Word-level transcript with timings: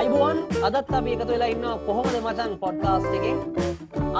අයිබුවන් 0.00 0.38
අදත් 0.64 0.88
අපි 0.96 1.10
එකතු 1.14 1.28
වෙලා 1.28 1.52
ඉන්න 1.52 1.64
කොහොමද 1.86 2.14
මචන් 2.26 2.52
පොඩ්කාස්ට් 2.60 3.12
එකෙන්? 3.16 3.36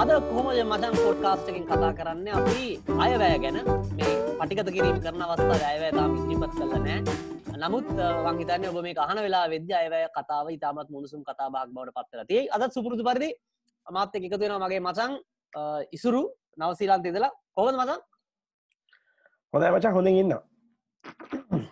අද 0.01 0.09
කොහොමද 0.29 0.59
මචන් 0.63 0.93
පොඩ්කාස්ට් 1.05 1.47
එකෙන් 1.51 1.63
කතා 1.69 1.89
කරන්න? 1.99 2.27
අපි 2.39 2.65
අයවැය 3.05 3.37
ගැන 3.43 3.57
මේ 3.97 4.11
පටිකත 4.39 4.69
කිරීම 4.75 4.99
කරන 5.05 5.23
අවස්ථා 5.25 5.57
අයවැය 5.71 5.91
තාම 5.95 6.11
ඉදිරිපත් 6.19 6.53
කළ 6.59 6.75
නෑ. 6.85 6.99
නමුත් 7.63 7.89
වංහිතන්න 8.25 8.67
ඔබ 8.69 8.77
මේ 8.85 8.93
අහන 9.05 9.21
වෙලා 9.25 9.45
වෙද්‍ය 9.53 9.73
අයවැය 9.79 10.05
කතාව 10.17 10.51
ඉතාමත් 10.57 10.89
මුණුසුම් 10.93 11.25
කතාබක් 11.29 11.73
බවට 11.73 11.95
පත්තර 11.97 12.21
තිය 12.29 12.43
අදත් 12.55 12.77
සුපුරුදු 12.77 13.07
පරිදි 13.09 13.31
අමාත්‍ය 13.87 14.21
එකතු 14.21 14.41
වෙන 14.43 14.55
මගේ 14.65 14.81
මචන් 14.85 15.17
ඉසුරු 15.97 16.21
නවසීලාන්ත 16.59 17.09
ඉදලා 17.09 17.31
කොහොද 17.57 17.75
මචන්? 17.81 17.99
හොඳ 19.53 19.63
මචා 19.75 19.95
හොඳින් 19.97 20.21
ඉන්න 20.21 20.37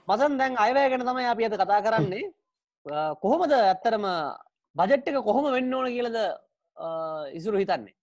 මසන් 0.09 0.33
දැන් 0.41 0.61
අයවැය 0.65 0.89
ගැන 0.91 1.07
තමයි 1.09 1.31
අපි 1.35 1.49
අද 1.49 1.57
කතා 1.61 1.81
කරන්නේ 1.87 2.25
කොහොමද 3.21 3.53
ඇත්තරම 3.53 4.05
බජට්ක 4.75 5.23
කොහොම 5.23 5.51
වෙන්න 5.53 5.73
ඕන 5.73 5.87
කියලද 5.87 6.17
ඉසුරු 7.33 7.57
හිතන්නේ? 7.57 7.95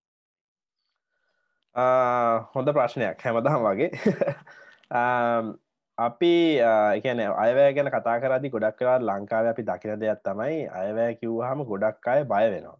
හොඳ 2.54 2.72
ප්‍රශ්නයක්. 2.72 3.20
හැමදහම් 3.20 3.62
වගේ. 3.66 3.90
අපි 5.98 6.32
එකන 6.60 7.20
අයවෑ 7.24 7.74
ගැන 7.74 7.90
කතා 7.90 8.16
කරදි 8.20 8.50
ගොඩක් 8.50 8.78
කලා 8.78 8.98
ලංකාව 9.00 9.46
අපි 9.52 9.62
දකින 9.64 10.00
දෙයක් 10.00 10.20
තමයි 10.22 10.68
අයවෑ 10.70 11.14
කිව්හම 11.16 11.64
ගොඩක් 11.64 12.06
අය 12.06 12.24
බය 12.24 12.45
වෙනවා. 12.52 12.78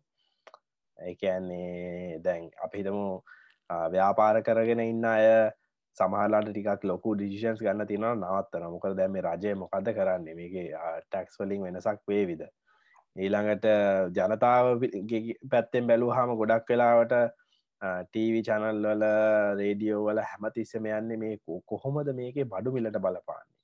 ඒන්නේ 0.99 2.19
දැන් 2.21 2.51
අපිහිතමු 2.65 3.23
ව්‍යාපාර 3.93 4.43
කරගෙන 4.43 4.81
ඉන්න 4.81 5.05
අය 5.07 5.51
සමහලාට 5.97 6.49
ටිකක් 6.51 6.85
ලොකු 6.91 7.15
ඩිසිෂන්ස් 7.17 7.65
ගන්න 7.65 7.89
තින 7.91 8.07
නවත්තන 8.11 8.69
මොකද 8.75 8.95
දැම 9.01 9.19
රජය 9.27 9.55
මොකද 9.63 9.91
කරන්න? 9.99 10.29
මේගේ 10.39 10.69
ටැක්ස් 11.09 11.41
වලින් 11.41 11.67
වෙනසක් 11.67 12.01
වේවිද? 12.13 12.43
ඊළඟට 13.17 13.67
ජනතාව 14.17 14.87
පැත්තෙන් 15.53 15.91
බැලූ 15.91 16.13
හම 16.17 16.33
ගොඩක් 16.41 16.73
වෙලාවට 16.73 17.15
ටීවි 17.83 18.41
චනල් 18.49 18.87
වල 18.87 19.05
රේඩියෝ 19.61 20.01
වල 20.07 20.21
හැමතිස්සම 20.31 20.89
යන්නේ 20.99 21.21
මේ 21.23 21.37
කොහොමද 21.73 22.11
මේකේ 22.21 22.51
බඩු 22.53 22.75
මිලට 22.77 22.99
බලපාන්නේ? 23.07 23.55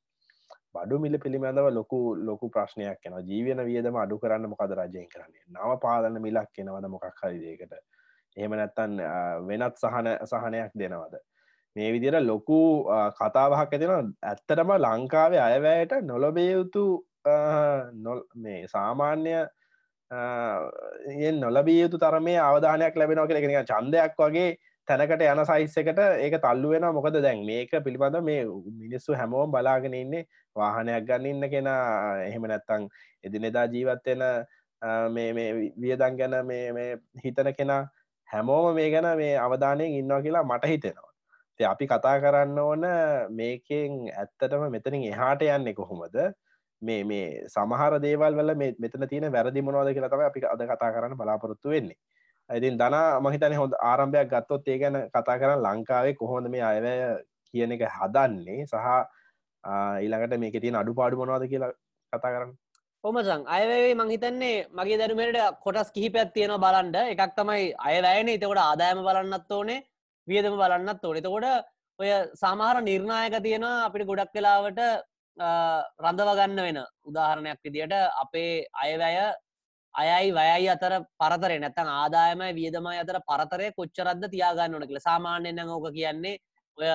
බඩු 0.74 0.98
මිල 1.04 1.18
පිළිබඳව 1.24 1.68
ලොකු 1.78 1.98
ලොකු 2.28 2.48
ප්‍රශ්නයක් 2.54 3.08
එන 3.08 3.18
ජීවන 3.30 3.60
වියදම 3.68 3.98
අඩු 4.04 4.18
කරන්න 4.22 4.48
මොකද 4.52 4.72
රජයෙන් 4.80 5.08
කරන්නේ? 5.14 5.44
නව 5.56 5.76
පාලන 5.84 6.16
මිලක් 6.26 6.48
කෙනවද 6.56 6.88
මොකක් 6.94 7.20
හරිදේකට 7.22 7.76
එහෙම 8.36 8.56
නැත්තන් 8.60 8.96
වෙනත් 9.50 9.84
සහන 9.84 10.08
සහනයක් 10.32 10.72
දෙනවද? 10.82 11.20
මේ 11.76 11.92
විදිර 11.94 12.16
ලොකු 12.22 12.60
කතාවහක් 13.18 13.72
ඇතිෙන 13.72 14.12
ඇත්තටම 14.22 14.74
ලංකාවේ 14.78 15.42
අයවැයට 15.48 15.94
නොලබේ 16.02 16.50
යුතු 16.52 16.84
මේ 18.34 18.60
සාමාන්‍ය 18.66 19.32
නොලබිය 21.40 21.80
යුතු 21.82 21.98
තරමේ 21.98 22.38
අවධානයක් 22.40 22.96
ලැබෙනව 22.96 23.28
කෙනෙ 23.28 23.64
චන්දයක් 23.64 24.14
වගේ 24.18 24.50
තැනකට 24.88 25.22
යන 25.22 25.42
සයිස්සකට 25.46 26.00
ඒක 26.24 26.36
තල්ලු 26.42 26.72
වෙන 26.72 26.86
මොකද 26.96 27.18
දැන් 27.22 27.44
මේක 27.46 27.70
පිළිබඳ 27.84 28.18
මේ 28.22 28.42
මිනිස්සු 28.80 29.14
හැමෝම් 29.14 29.52
බලාගෙන 29.54 29.94
ඉන්නේ 29.94 30.26
වාහනයක් 30.56 31.06
ගන්න 31.08 31.26
ඉන්න 31.26 31.50
කෙන. 31.50 31.68
එහෙම 32.28 32.46
නැත්තං 32.50 32.88
එදිනෙදා 33.24 33.66
ජීවත්වෙන 33.74 34.22
මේ 35.14 35.48
වියදන් 35.82 36.18
ගැන 36.20 36.36
මේ 36.46 36.88
හිතන 37.24 37.52
කෙනා 37.58 37.80
හැමෝම 38.28 38.74
මේ 38.74 38.90
ගැන 38.90 39.08
මේ 39.16 39.38
අවධානයෙන් 39.38 39.96
ඉන්නවා 40.00 40.22
කියලා 40.22 40.44
මට 40.44 40.72
හිතෙනවා. 40.74 41.11
අපි 41.64 41.86
කතා 41.86 42.20
කරන්න 42.22 42.58
ඕන 42.58 42.84
මේකෙන් 43.40 43.98
ඇත්තටම 44.12 44.64
මෙතනින් 44.74 45.04
එහාට 45.10 45.42
යන්නේ 45.42 45.74
කොහොමද? 45.74 46.16
මේ 46.82 47.04
මේ 47.04 47.26
සමහර 47.48 47.98
දේවල් 48.04 48.38
වල 48.38 48.54
මෙතන 48.56 49.06
තියෙන 49.10 49.32
වැරදි 49.36 49.62
මොනවද 49.62 49.92
කියලා 49.94 50.12
තමයි 50.14 50.28
අපි 50.30 50.44
අද 50.54 50.64
කතා 50.70 50.92
කරන්න 50.94 51.18
බලාපොරොත්තු 51.20 51.74
වෙන්නේ. 51.74 51.98
ඉතින් 52.50 52.78
දනා 52.78 53.20
මහිතන 53.20 53.54
හොඳ 53.60 53.76
ආරම්භයක් 53.90 54.32
ගත්තොත් 54.32 54.68
ඒ 54.68 54.78
ගැන 54.78 54.98
කතා 55.14 55.38
කරන්න 55.40 55.64
ලංකාවේ 55.66 56.14
කොහොමද 56.14 56.50
මේ 56.54 56.64
අයවැය 56.70 57.22
කියන 57.54 57.76
එක 57.76 57.86
හදන්නේ? 57.98 58.66
සහ 58.66 58.76
ඊළඟට 60.02 60.38
මේක 60.38 60.60
තියෙන 60.60 60.80
අඩුපාඩු 60.82 61.20
මොනවද 61.22 61.48
කියලා 61.52 61.72
කතා 62.12 62.34
කරන්න. 62.34 62.52
හොමසං 63.04 63.46
අයවේ 63.56 63.94
මංහිතන්නේ 63.94 64.66
මගේ 64.78 64.98
දැරුමට 64.98 65.38
කොටස් 65.64 65.94
කිහිපයක් 65.94 66.34
තියෙනවා 66.34 66.62
බලන්ඩ 66.64 66.96
එකක් 67.14 67.32
තමයි 67.38 67.72
අයවැයන. 67.90 68.28
එතකොට 68.34 68.62
ආදායම 68.64 69.06
බලන්නත් 69.06 69.56
ඕනේ. 69.58 69.80
වියදම 70.28 70.56
බලන්නත් 70.56 71.04
ඕන. 71.04 71.16
එතකොට 71.16 71.46
ඔය 71.98 72.10
සමහර 72.34 72.76
නිර්ණයක 72.82 73.34
තියෙන 73.44 73.64
අපිට 73.64 74.06
ගොඩක් 74.06 74.32
කලාවට 74.34 74.80
රඳවගන්න 76.02 76.60
වෙන 76.66 76.78
උදාහරණයක් 77.08 77.60
විදියට 77.64 77.94
අපේ 78.22 78.66
අයවැය 78.82 79.16
අයයි 79.94 80.32
වයයි 80.32 80.68
අතර 80.74 80.92
පරතරය 81.20 81.56
නැතන් 81.58 81.88
ආදායම 81.92 82.42
වියදම 82.58 82.86
අතර 82.92 83.18
පරතරය 83.28 83.70
කොච්චරද්ද 83.78 84.28
තියාගන්න 84.34 84.74
ඕන 84.74 84.86
කියල. 84.88 85.00
සාමාන්‍යයෙන් 85.00 85.68
ඕක 85.68 85.88
කියන්නේ 85.92 86.36
ඔය 86.78 86.90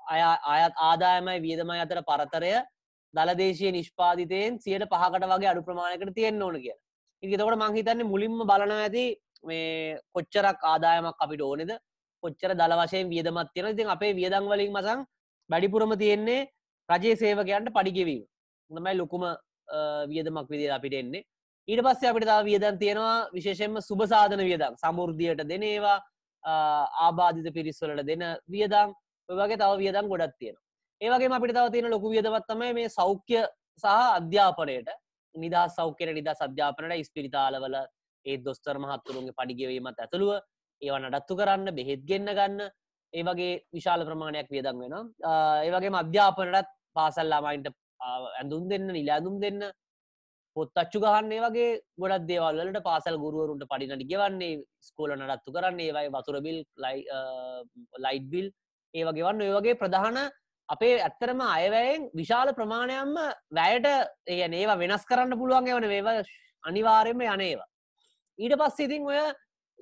අය 0.00 0.22
අයත් 0.54 0.74
ආදායමයි 0.88 1.42
වියදමයි 1.46 1.82
අතර 1.86 2.00
පරතරය 2.10 2.54
දලදේශය 3.14 3.70
නිෂ්පාතිතයෙන් 3.72 4.58
සියට 4.58 4.88
පහකට 4.92 5.28
වගේ 5.32 5.50
අඩු 5.52 5.62
ප්‍රමාණයකට 5.68 6.14
තියෙන්න්න 6.18 6.42
ඕන 6.42 6.58
කිය 6.64 6.74
ඉතකොට 7.22 7.58
මංහිතන්නේ 7.62 8.10
මුලින්ම 8.12 8.42
බලන 8.50 8.72
ඇති 8.76 9.04
මේ 9.44 9.98
කොච්චරක් 10.14 10.58
ආදායමක් 10.72 11.24
අපිට 11.24 11.42
ඕනෙද? 11.48 11.72
කොච්චර 12.22 12.54
දල 12.60 12.74
වශයෙන් 12.80 13.10
වියදමත් 13.12 13.48
තියෙන 13.54 13.72
ඉතින් 13.74 13.94
අපේ 13.94 14.12
වියදං 14.20 14.44
වලින් 14.46 14.72
මසං 14.72 15.00
වැඩිපුරම 15.50 15.96
තියෙන්නේ 16.02 16.40
රජයේ 16.88 17.16
සේවකයන්ට 17.16 17.74
පඩිගෙවීම 17.76 18.22
නමයි 18.70 18.94
ලොකුම 18.96 19.24
වියදමක් 20.08 20.48
විදිර 20.48 20.72
අපිට 20.72 20.94
එන්නේ. 20.94 21.24
ඊට 21.68 21.82
පස්සේ 21.86 22.10
අපිට 22.10 22.26
තා 22.26 22.42
වියදන් 22.44 22.78
තියෙනවා 22.78 23.28
විශේෂෙන්ම 23.32 23.80
සුභසාධන 23.80 24.40
වියදම්. 24.40 24.74
සමුෘද්ධියයට 24.76 25.44
දෙනේවා 25.48 25.98
ආබාධිත 26.98 27.54
පිරිස්වලට 27.54 28.06
දෙන 28.06 28.22
වියදම්. 28.48 28.94
ඔයගේ 29.28 29.56
තව 29.56 29.72
වියදම් 29.78 30.08
ගොඩත් 30.08 30.36
තියෙන 30.38 30.56
ඒවගේ 31.00 31.30
අපිට 31.30 31.54
තව 31.54 31.70
තියෙන 31.70 31.90
ලොකු 31.90 32.10
වියදමත්තමයි 32.10 32.72
මේ 32.74 32.88
සෞඛ්‍ය 32.90 33.40
සහ 33.82 33.86
අධ්‍යාපනයට. 34.18 34.88
නිදා 35.34 35.66
සෞඛ්‍යයට 35.68 36.14
නිදා 36.14 36.34
සධ්‍යාපනයට 36.34 37.00
ඉස්පිරිතාලවල 37.02 37.76
ඒ 38.26 38.36
දොස්තර 38.46 38.78
මහත්තුරුන්ගේ 38.78 39.38
පඩිගෙවීමත් 39.38 39.98
ඇතුළුව 39.98 40.40
ඒව 40.82 40.96
නඩත්තු 41.00 41.38
කරන්න 41.38 41.74
බෙහෙත් 41.74 42.02
ගෙන්න්න 42.04 42.32
ගන්න 42.32 42.60
ඒ 43.12 43.22
වගේ 43.22 43.52
විශාල 43.70 44.04
ප්‍රමාණයක් 44.04 44.48
වියදම් 44.48 44.82
වෙන 44.82 44.96
ඒවගේ 45.66 45.94
අධ්‍යාපනටත් 46.00 46.74
පාසල් 46.96 47.30
ලාමයින්ට 47.32 47.70
ඇඳුම් 48.00 48.68
දෙන්න 48.70 48.86
නිලාදුම් 48.90 49.36
දෙන්න 49.44 49.60
පොත්තච්චු 50.56 51.00
ගහන්නේ 51.00 51.40
වගේ 51.40 51.70
ගොඩක් 51.98 52.26
දේවල්ලට 52.28 52.78
පාසල් 52.82 53.16
ගුරුවරුන්ට 53.16 53.64
පඩිනට 53.64 54.04
ගෙවන්නේ 54.10 54.60
ස්කෝල 54.80 55.14
නඩත්තු 55.16 55.54
කරන්නේ 55.56 55.88
ඒවයි 55.88 56.12
වතුරබිල් 56.16 56.58
ලයිට් 57.98 58.26
බිල් 58.32 58.48
ඒ 58.94 59.04
වගේ 59.04 59.26
වන්න. 59.26 59.42
ඒ 59.42 59.54
වගේ 59.56 59.80
ප්‍රධාන 59.82 60.18
අපේ 60.68 60.94
ඇත්තරම 60.98 61.40
අයවැයෙන් 61.48 62.02
විශාල 62.14 62.48
ප්‍රමාණයම්ම 62.54 63.14
වැයට 63.50 63.86
ඒ 64.26 64.48
ඒවා 64.52 64.78
වෙනස් 64.78 65.04
කරන්න 65.04 65.38
පුළුවන් 65.38 65.70
වන 65.70 65.88
වේව 65.88 66.08
අනිවාර්යම 66.64 67.24
යනේවා 67.26 67.68
ඊට 68.38 68.56
පස්ස 68.56 68.80
ඉතින් 68.80 69.08
ඔය 69.08 69.22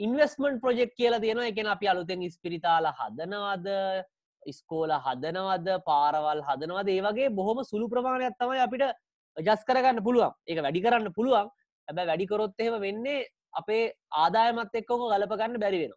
ඉන්වස්මන්ට් 0.05 0.63
ප්‍රජෙක්් 0.65 0.97
කියලා 0.99 1.23
තියෙන 1.25 1.43
එකෙන 1.51 1.69
අපි 1.75 1.87
අලුතෙන් 1.93 2.25
ස්පිරිතාල 2.37 2.87
හදනවද 3.01 3.69
ඉස්කෝල 4.53 4.93
හදනවද 5.07 5.69
පාරවල් 5.89 6.43
හදනවද? 6.49 6.89
ඒ 6.97 7.03
වගේ 7.07 7.29
බොහොම 7.39 7.59
සුළු 7.71 7.89
ප්‍රමාණයක් 7.95 8.37
තමයි 8.41 8.63
අපිට 8.67 8.85
ජස් 9.37 9.63
කරගන්න 9.69 10.05
පුළුවන්. 10.07 10.33
ඒක 10.49 10.63
වැඩි 10.67 10.85
කරන්න 10.87 11.13
පුළුවන්. 11.19 11.51
ඇබැ 11.89 12.09
වැඩිකොරොත් 12.11 12.63
එහෙම 12.63 12.81
වෙන්නේ 12.87 13.27
අපේ 13.61 13.83
ආදායමත් 14.23 14.75
එක්කොක 14.81 15.03
ගලපගන්න 15.13 15.61
බැරි 15.65 15.79
වෙන 15.83 15.95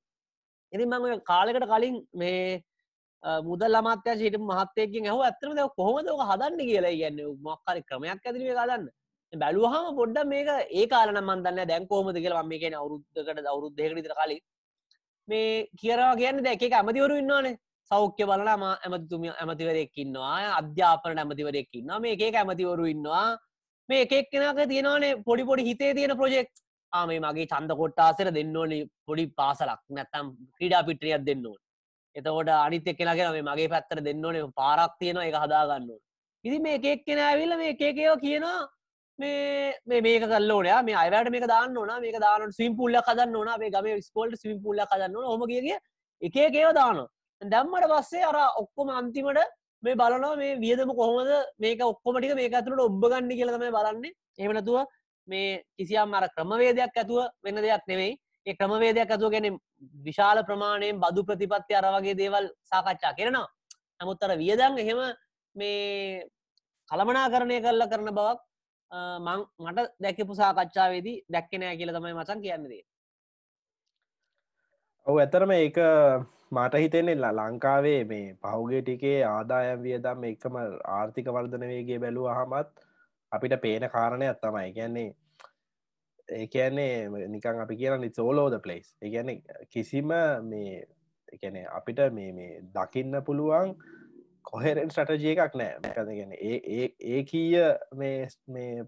ඉතින් 0.73 0.89
මං 0.89 1.23
කාලෙකට 1.31 1.67
කලින් 1.71 1.97
මේ 2.21 2.63
මුදල් 3.49 3.79
අමාත්‍ය 3.81 4.17
ශීට 4.21 4.37
මහත්තයකින් 4.49 5.09
හව 5.11 5.21
ඇතරම 5.27 5.55
ද 5.57 5.67
කොහොමදක 5.79 6.23
හදන්න 6.31 6.59
කියලා. 6.69 6.93
ගැන්න 7.01 7.19
මක්කාරි 7.47 7.81
ක්‍රමයක් 7.89 8.27
ඇතිරේ 8.27 8.57
ගදන්න 8.59 8.89
බැලුවහම 9.33 9.95
පොඩ්ඩ 9.99 10.27
මේක 10.27 10.49
ඒ 10.71 10.85
කාලන 10.87 11.19
මන්දන්න 11.21 11.67
දැන් 11.67 11.87
කෝමද 11.87 12.17
කියලා 12.25 12.43
මේ 12.43 12.59
කියන 12.59 12.75
අවුරුද්ධකට 12.81 13.51
අවුරුද්ධයකට 13.53 13.97
විතර 13.99 14.15
කලින්. 14.19 14.41
මේ 15.27 15.67
කියරවා 15.81 16.15
කියන්න 16.15 16.43
දැක 16.43 16.65
ඇමතිවරු 16.71 17.15
ඉන්නවානේ. 17.23 17.57
සෞඛ්‍ය 17.91 18.25
බලනම 18.31 18.63
ඇමතිතුමිය 18.67 19.33
ඇමතිවරෙක්කින්නවා 19.35 20.35
අධ්‍යාපනට 20.59 21.23
ඇමතිවරෙක්කින්න 21.23 21.95
මේ 22.01 22.15
ඒක 22.17 22.35
ඇමතිවරු 22.35 22.85
ඉන්නවා. 22.93 23.37
මේ 23.89 24.03
එකක් 24.05 24.29
කෙනක 24.31 24.61
තියෙනවානේ 24.73 25.17
පොඩි 25.27 25.49
පොඩි 25.49 25.67
හිතේ 25.69 25.91
තියෙන 25.97 26.15
ප්‍රජෙක්් 26.21 26.49
ආමේ 26.93 27.19
මගේ 27.25 27.49
චන්ද 27.53 27.77
කොට්ටාසර 27.81 28.29
දෙන්න 28.37 28.55
ඕනි 28.55 28.79
පොඩි 29.07 29.25
පාසලක්. 29.39 29.81
නැත්තම් 29.89 30.31
ක්‍රීඩා 30.57 30.83
පිට්‍රියක් 30.89 31.25
දෙන්න 31.29 31.45
ඕන. 31.45 31.59
එතකොට 32.15 32.49
අනිත 32.57 32.87
කෙනගෙන 32.99 33.31
මේ 33.35 33.47
මගේ 33.49 33.69
පැත්තර 33.73 33.99
දෙන්න 34.07 34.25
ඕනේ. 34.25 34.45
පාරක් 34.61 34.93
තියෙනවා. 34.99 35.27
එක 35.29 35.37
හදාගන්න 35.43 35.91
ඕන. 35.93 36.01
ඉදි 36.45 36.59
මේ 36.59 36.79
එකක් 36.79 37.05
කෙන 37.07 37.19
ඇවිල්ල 37.19 37.57
මේ 37.57 37.73
එකකයෝ 37.73 38.15
කියනවා. 38.25 38.59
මේ 39.19 40.01
මේක 40.01 40.23
කල්ලෝනයා 40.25 40.83
මේ 40.83 40.95
අයිවට 40.95 41.31
මේක 41.31 41.47
දාන්න 41.47 41.77
ඕන 41.77 41.91
මේක 42.01 42.19
දාන 42.19 42.51
ස්විම් 42.51 42.77
පුල්ල 42.77 42.95
කදන්න 42.99 43.35
ඕන 43.35 43.51
මේ 43.59 43.71
ගම 43.71 43.89
ස්කෝල්ට 44.01 44.39
ස්විම් 44.39 44.61
පුල්ල 44.61 44.85
කදන්න 44.85 45.15
හොමගේ 45.23 45.77
එක 46.21 46.35
එකේව 46.37 46.73
දාන 46.73 47.05
දැම්මට 47.41 47.91
පස්සේ 47.91 48.23
අර 48.23 48.37
ඔක්කොම 48.55 48.89
අන්තිමට 48.91 49.39
මේ 49.83 49.95
බලනවා 49.95 50.35
මේ 50.35 50.57
වියදම 50.57 50.91
කොහොමද 50.91 51.31
මේක 51.59 51.81
ඔක්කොමටික 51.83 52.35
මේක 52.35 52.53
ඇතුළට 52.53 52.83
ඔබ්බගන්න 52.87 53.31
කියලතම 53.31 53.65
බලන්නේ. 53.69 54.13
එමනතුව 54.39 54.85
මේ 55.27 55.63
කිසියම් 55.77 56.13
අර 56.13 56.27
ක්‍රමවේදයක් 56.29 56.95
ඇතුව 56.95 57.27
වෙන 57.43 57.55
දෙයක් 57.57 57.83
නෙවෙයි. 57.87 58.17
ඒ 58.45 58.55
ක්‍රමවේදයක් 58.55 59.11
ඇතුව 59.11 59.31
ගැන 59.31 59.57
විශාල 60.05 60.43
ප්‍රමාණයෙන් 60.43 61.01
බදු 61.03 61.25
ප්‍රතිපත්ති 61.25 61.75
අර 61.75 61.85
වගේ 61.95 62.15
දේවල් 62.15 62.47
සාකච්ඡා 62.63 63.13
කරනවා. 63.17 63.47
නමුත් 63.99 64.23
අර 64.23 64.37
වියදන් 64.37 64.79
එහෙම 64.79 65.01
මේ 65.55 66.23
කළමනා 66.89 67.27
කරණය 67.29 67.59
කරලා 67.61 67.91
කරන 67.91 68.09
බවක් 68.11 68.39
මං 68.93 69.45
මට 69.59 69.87
දැකපු 69.99 70.35
සාකච්ඡාවේදී 70.35 71.17
දැක්කෙනෑ 71.29 71.77
කියල 71.77 71.93
තමයි 71.93 72.13
මචන් 72.13 72.41
කියන්නේදේ 72.41 72.83
ඔව 75.07 75.17
ඇතරම 75.17 75.51
ඒක 75.53 75.79
මට 76.51 76.75
හිතෙන්නේ 76.75 77.15
ල 77.15 77.25
ලංකාවේ 77.37 78.01
මේ 78.05 78.25
පහුගේ 78.41 78.81
ටිකේ 78.81 79.17
ආදායම් 79.25 79.83
වියදම් 79.83 80.23
එකම 80.23 80.55
ආර්ථික 80.91 81.27
වර්ධනවේගේ 81.29 81.99
බැලූ 81.99 82.27
අහමත් 82.27 82.69
අපිට 83.31 83.55
පේන 83.61 83.89
කාරණයක් 83.89 84.39
තමයි. 84.39 84.73
කියන්නේ 84.73 85.09
ඒ 86.29 86.47
කියන්නේ 86.47 87.27
නිකන් 87.27 87.61
අපි 87.61 87.75
කියන 87.75 88.09
සෝලෝද 88.11 88.55
පලේස් 88.61 88.95
ඒගැන 89.01 89.41
කිසිම 89.69 90.13
මේ 90.43 90.85
එකන 91.33 91.57
අපිට 91.71 91.99
මේ 92.11 92.31
මේ 92.31 92.61
දකින්න 92.73 93.23
පුළුවන් 93.25 93.75
කොහෙරෙන් 94.43 94.91
ස්ටටජිය 94.91 95.33
එකක් 95.35 95.57
නෑ. 95.61 95.79
මැකදගෙන 95.83 96.33
ඒ 96.33 96.87
ඒ 97.11 97.23
කීය 97.31 97.63
මේ 97.95 98.27
මේ 98.47 98.85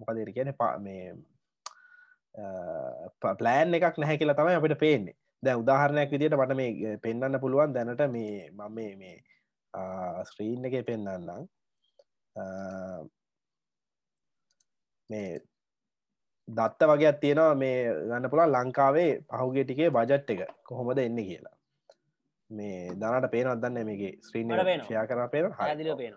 මොකදර 0.00 0.32
කියන 0.34 0.52
පා 0.54 0.74
මේ 0.78 1.14
පලෑන් 3.20 3.74
එකක් 3.74 3.98
නැහැ 3.98 4.20
කියලා 4.20 4.38
තමයි 4.38 4.58
අපිට 4.58 4.78
පේන්නේ. 4.80 5.16
දැ 5.42 5.56
උදාහරණයක් 5.56 6.10
විදිට 6.12 6.38
මට 6.38 6.56
මේ 6.56 6.96
පෙන්න්න 7.02 7.40
පුළුවන් 7.40 7.74
දැනට 7.74 8.02
මේ 8.16 8.50
මම 8.50 8.74
මේ 8.74 8.96
මේ 8.96 9.16
ස්ක්‍රීන් 10.24 10.64
එක 10.64 10.80
පෙන්න්නම් 10.86 11.46
මේ 15.10 15.28
දත්ත 16.48 16.90
වගේ 16.90 17.12
තියෙනවා 17.22 17.54
මේ 17.54 17.78
ගන්න 18.08 18.30
පුළා 18.32 18.52
ලංකාවේ 18.54 19.12
පහුගේ 19.30 19.64
ටිකේ 19.64 19.90
බජට් 19.90 20.34
එක 20.34 20.42
කොහොමද 20.64 20.98
එන්න 20.98 21.22
කියලා. 21.28 21.57
මේ 22.50 22.94
දනට 22.94 23.30
පේනත් 23.30 23.60
දන්න 23.62 23.86
මේගේ 23.86 24.14
ස්ත්‍රීන් 24.20 24.54
ෂයා 24.80 25.06
කර 25.06 25.28
පේන 25.28 25.50
පේන 25.96 26.14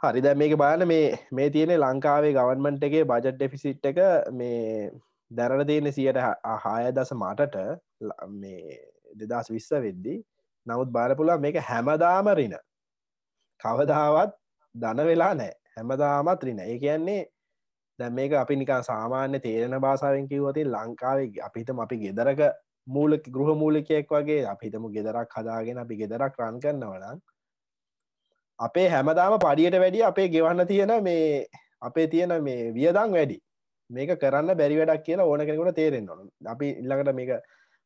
හරි. 0.00 0.20
දැ 0.20 0.34
මේක 0.34 0.56
බලන්න 0.56 0.88
මේ 0.88 1.18
මේ 1.32 1.50
තියෙන 1.50 1.74
ලංකාවේ 1.78 2.32
ගවන්මන්ට් 2.32 2.84
එකේ 2.84 3.04
බජට් 3.04 3.36
ඩෙෆිසිට් 3.36 3.90
එක 3.90 4.00
මේ 4.32 4.90
දැරට 5.30 5.66
තියෙන 5.66 5.92
සියට 5.92 6.22
හාය 6.64 6.92
දස 6.92 7.12
මටට 7.14 7.56
මේ 8.34 8.80
දෙදස් 9.16 9.50
විස්ස 9.50 9.70
වෙද්දි. 9.78 10.16
නමුත් 10.66 10.90
බාරපුලා 10.90 11.38
මේක 11.38 11.60
හැමදාමරින 11.62 12.56
කවදාවත් 13.60 14.36
දන 14.74 15.06
වෙලා 15.06 15.32
නෑ 15.34 15.52
හැමදාමත් 15.76 16.42
රින 16.42 16.60
ඒ 16.60 16.78
කියන්නේ 16.78 17.22
දැ 17.98 18.10
මේක 18.10 18.32
අපි 18.34 18.56
නිකා 18.56 18.82
සාමාන්‍ය 18.82 19.40
තේරෙන 19.40 19.80
බාසාාවෙන් 19.80 20.28
කිවති 20.28 20.64
ලංකාවේ 20.66 21.44
අපිතම 21.46 21.80
අපි 21.80 21.96
ගෙදරක 21.98 22.42
මූලක 22.86 23.24
ගෘහ 23.28 23.54
මූලිකයෙක් 23.56 24.10
වගේ 24.10 24.42
අපිතම 24.46 24.90
ගෙදරක් 24.90 25.32
හදාගෙන 25.32 25.78
අපි 25.78 25.96
ගෙදරක් 25.96 26.40
රන් 26.40 26.60
කරන්නවනම් 26.60 27.20
අපේ 28.58 28.88
හැමදාම 28.88 29.38
පඩියට 29.38 29.76
වැඩි 29.76 30.02
අපේ 30.04 30.28
ගෙවන්න 30.28 30.66
තියෙන 30.66 30.92
මේ 31.02 31.46
අපේ 31.80 32.06
තියෙන 32.06 32.42
මේ 32.42 32.72
වියදං 32.72 33.12
වැඩි. 33.12 33.38
මේක 33.90 34.10
කරන්න 34.16 34.56
බැරි 34.56 34.78
වැඩක් 34.78 35.04
කියලා 35.04 35.26
ඕන 35.26 35.40
කෙනෙකුට 35.42 35.74
තේරෙන්න 35.74 36.08
ඕන. 36.08 36.28
අපි 36.46 36.70
ඉල්ලකට 36.72 37.12
මේක 37.14 37.32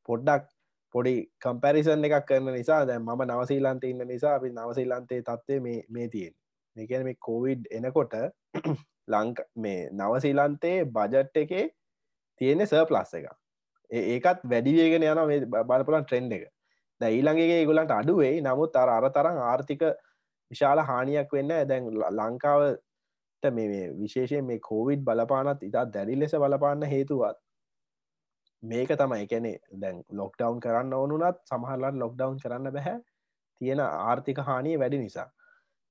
පොඩ්ඩක් 0.08 0.47
පොඩි 0.94 1.14
කම්පැරිසන් 1.41 2.06
එකක් 2.06 2.26
කරන 2.26 2.53
නිසා 2.53 2.85
දැ 2.85 2.99
ම 2.99 3.11
නවසීලන්ත 3.26 3.85
ඉන්න 3.85 4.06
නිසා 4.06 4.35
අපි 4.35 4.53
නවසීලන්තේ 4.53 5.20
තත්වේ 5.23 5.61
මේ 5.61 5.82
මේ 5.88 6.08
තියෙන් 6.08 6.35
මේකන 6.76 7.05
මේ 7.05 7.20
කෝවිඩ් 7.20 7.69
එනකොට 7.73 8.17
ලංක 9.14 9.44
මේ 9.56 9.91
නවසීලන්තේ 9.93 10.79
බජට් 10.87 11.37
එකේ 11.37 11.67
තියෙන 12.41 12.67
සර් 12.67 12.87
ප්ලස් 12.87 13.14
එක 13.14 13.31
ඒකත් 13.91 14.43
වැඩිවේගෙන 14.45 15.07
යන 15.07 15.23
මේ 15.27 15.65
බලපුලන් 15.65 16.05
ට්‍රෙන්ඩ් 16.05 16.37
එක. 16.39 16.45
ද 17.01 17.03
ඊළඟගේ 17.09 17.67
ගොලන්ට 17.67 17.97
අඩුවේ. 17.99 18.41
නමුත් 18.41 18.77
අර 18.77 18.89
අර 18.89 19.11
තරම් 19.11 19.39
ආර්ථික 19.43 19.83
විශාල 20.51 20.79
හානියක් 20.91 21.33
වෙන්න 21.33 21.53
දැන් 21.71 21.91
ලංකාවට 22.19 23.51
මේ 23.51 23.85
විශේෂයෙන් 24.01 24.45
මේ 24.45 24.65
කෝවිඩ් 24.69 25.05
බලපානත් 25.05 25.63
ඉතා 25.69 25.85
දැඩි 25.95 26.19
ලෙස 26.23 26.35
බලපාන්න 26.45 26.83
හේතුවත් 26.95 27.39
මේක 28.63 28.91
තමයි. 28.93 29.23
එකනේ 29.25 29.57
දැන් 29.83 30.03
ලොක්ඩවන් 30.13 30.61
කරන්න 30.61 30.95
ඕනුනත් 30.95 31.39
සමහරලන් 31.51 32.01
ලොක්ඩවන් 32.05 32.41
කරන්න 32.43 32.73
බැහැ 32.73 32.99
තියෙන 33.61 33.81
ආර්ථික 33.81 34.39
හානිය 34.49 34.79
වැඩි 34.79 34.99
නිසා. 35.05 35.29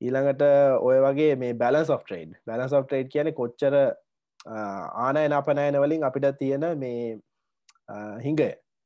ඊළඟට 0.02 0.44
ඔය 0.82 1.00
වගේ 1.06 1.34
මේ 1.36 1.54
balance 1.54 1.90
of 1.96 2.04
trade 2.04 2.38
balance 2.48 2.74
of 2.74 2.86
trade 2.86 3.10
කියන 3.16 3.30
කොච්චර 3.40 3.76
ආනයන 5.06 5.34
අපනෑන 5.40 5.82
වලින් 5.84 6.06
අපිට 6.10 6.30
තියෙන 6.42 6.66
මේ 6.84 7.18
හිංග 8.26 8.40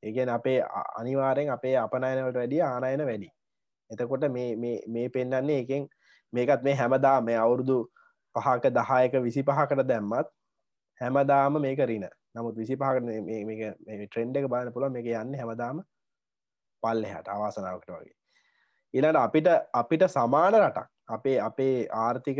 ඒගැන 0.04 0.30
අපේ 0.30 0.58
අනිවාරෙන් 1.00 1.50
අපේ 1.50 1.76
අපනයනවට 1.78 2.36
වැඩිය 2.36 2.62
ආනයන 2.64 3.06
වැඩි. 3.06 3.30
එතකොට 3.90 4.26
මේ 4.32 5.10
පෙන්න්නන්නේ 5.10 5.60
එකෙන් 5.60 5.88
මේකත් 6.34 6.64
මේ 6.64 6.76
හැමදා 6.76 7.18
මේ 7.22 7.38
අවුරුදු 7.38 7.78
පහක 8.36 8.74
දහයක 8.78 9.14
විසි 9.24 9.44
පහකට 9.44 9.88
දැම්මත් 9.88 10.28
හැමදාම 11.02 11.62
මේක 11.62 11.80
රින 11.86 12.08
නමුත් 12.36 12.56
විසි 12.56 12.76
පහකට 12.76 14.08
ට්‍රෙන්ඩ් 14.08 14.38
එක 14.38 14.48
බාන 14.48 14.74
පුළ 14.74 14.90
මේක 14.90 15.10
යන්න 15.14 15.38
හැමදාම 15.42 15.84
පල්ල 16.84 17.06
හට 17.06 17.28
අවාසනාවකට 17.30 17.92
වගේ. 17.92 18.16
ඉලට 18.94 19.18
අපිට 19.18 19.48
අපිට 19.74 20.10
සමාන 20.10 20.54
රටක්. 20.56 20.88
අපේ 21.08 21.38
අපේ 21.40 21.88
ආර්ථික 22.04 22.40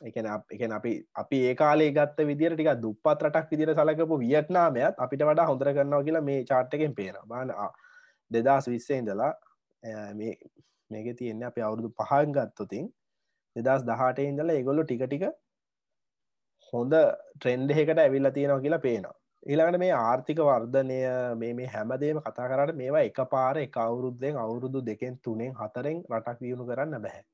එකන 0.00 0.26
එකන 0.50 0.72
අපි 0.72 0.92
අපි 1.14 1.38
ඒ 1.44 1.54
කාලේ 1.54 1.90
ගත්ත 1.90 2.26
විදිර 2.26 2.52
ටික 2.54 2.70
දුපත් 2.80 3.22
රටක් 3.24 3.50
විදිර 3.52 3.74
සලකපු 3.74 4.18
වියට්නාමයත් 4.18 4.94
අපිට 4.98 5.22
වඩා 5.22 5.46
හොඳර 5.46 5.70
කරනවා 5.72 6.02
කියලා 6.02 6.22
මේ 6.22 6.44
චාට්ටකෙන් 6.44 6.94
පේන 6.94 7.18
බාන 7.26 7.52
දෙදස් 8.30 8.68
විස්සේ 8.68 8.98
ඉඳලා 8.98 9.32
මේක 10.90 11.08
තියෙන්නේ 11.18 11.48
අප 11.48 11.58
අවුරුදු 11.60 11.90
පහන් 12.00 12.32
ගත්තතින් 12.32 12.88
දෙදස් 13.56 13.84
දහට 13.84 14.26
ඉඳලා 14.26 14.58
ඒගොල්ලො 14.58 14.84
ටික 14.84 15.04
ටික 15.04 15.24
හොඳ 16.72 16.94
ට්‍රෙන්ඩ් 17.36 17.70
එකට 17.74 17.98
ඇවිල්ල 17.98 18.30
තියෙනවා 18.30 18.60
කියලා 18.60 18.80
පේනවා. 18.80 19.16
ඊළඟට 19.42 19.80
මේ 19.80 19.92
ආර්ථික 19.96 20.40
වර්ධනය 20.42 21.00
මේ 21.36 21.52
මේ 21.54 21.68
හැමදේම 21.68 22.20
කතා 22.20 22.48
කරට 22.52 22.78
මේවා 22.80 23.02
එක 23.02 23.18
පාර 23.30 23.56
එක 23.58 23.76
අවුරුද්දෙන් 23.78 24.36
අවුරුදු 24.36 24.84
දෙකෙන් 24.84 25.18
තුනෙන් 25.24 25.52
හතරෙන් 25.54 25.98
රටක් 26.10 26.40
වියුණු 26.40 26.68
කරන්න 26.70 27.04
බැහැ 27.04 27.24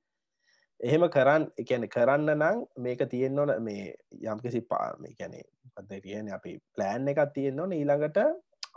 එහෙම 0.84 1.04
කරන්න 1.08 1.44
එකැන 1.60 1.84
කරන්න 1.88 2.30
නම් 2.34 2.58
මේක 2.78 3.02
තියෙන්න 3.10 3.38
ඕන 3.38 3.52
මේ 3.62 3.84
යම්කිසි 4.24 4.60
පාම 4.62 5.04
කැනේ 5.18 5.44
පද 5.74 6.00
කියන 6.04 6.32
අපි 6.36 6.52
ප්ලෑන් 6.74 7.08
එකක් 7.08 7.22
තියෙන්න 7.34 7.60
ඕන. 7.60 7.72
ඊළඟට 7.72 8.18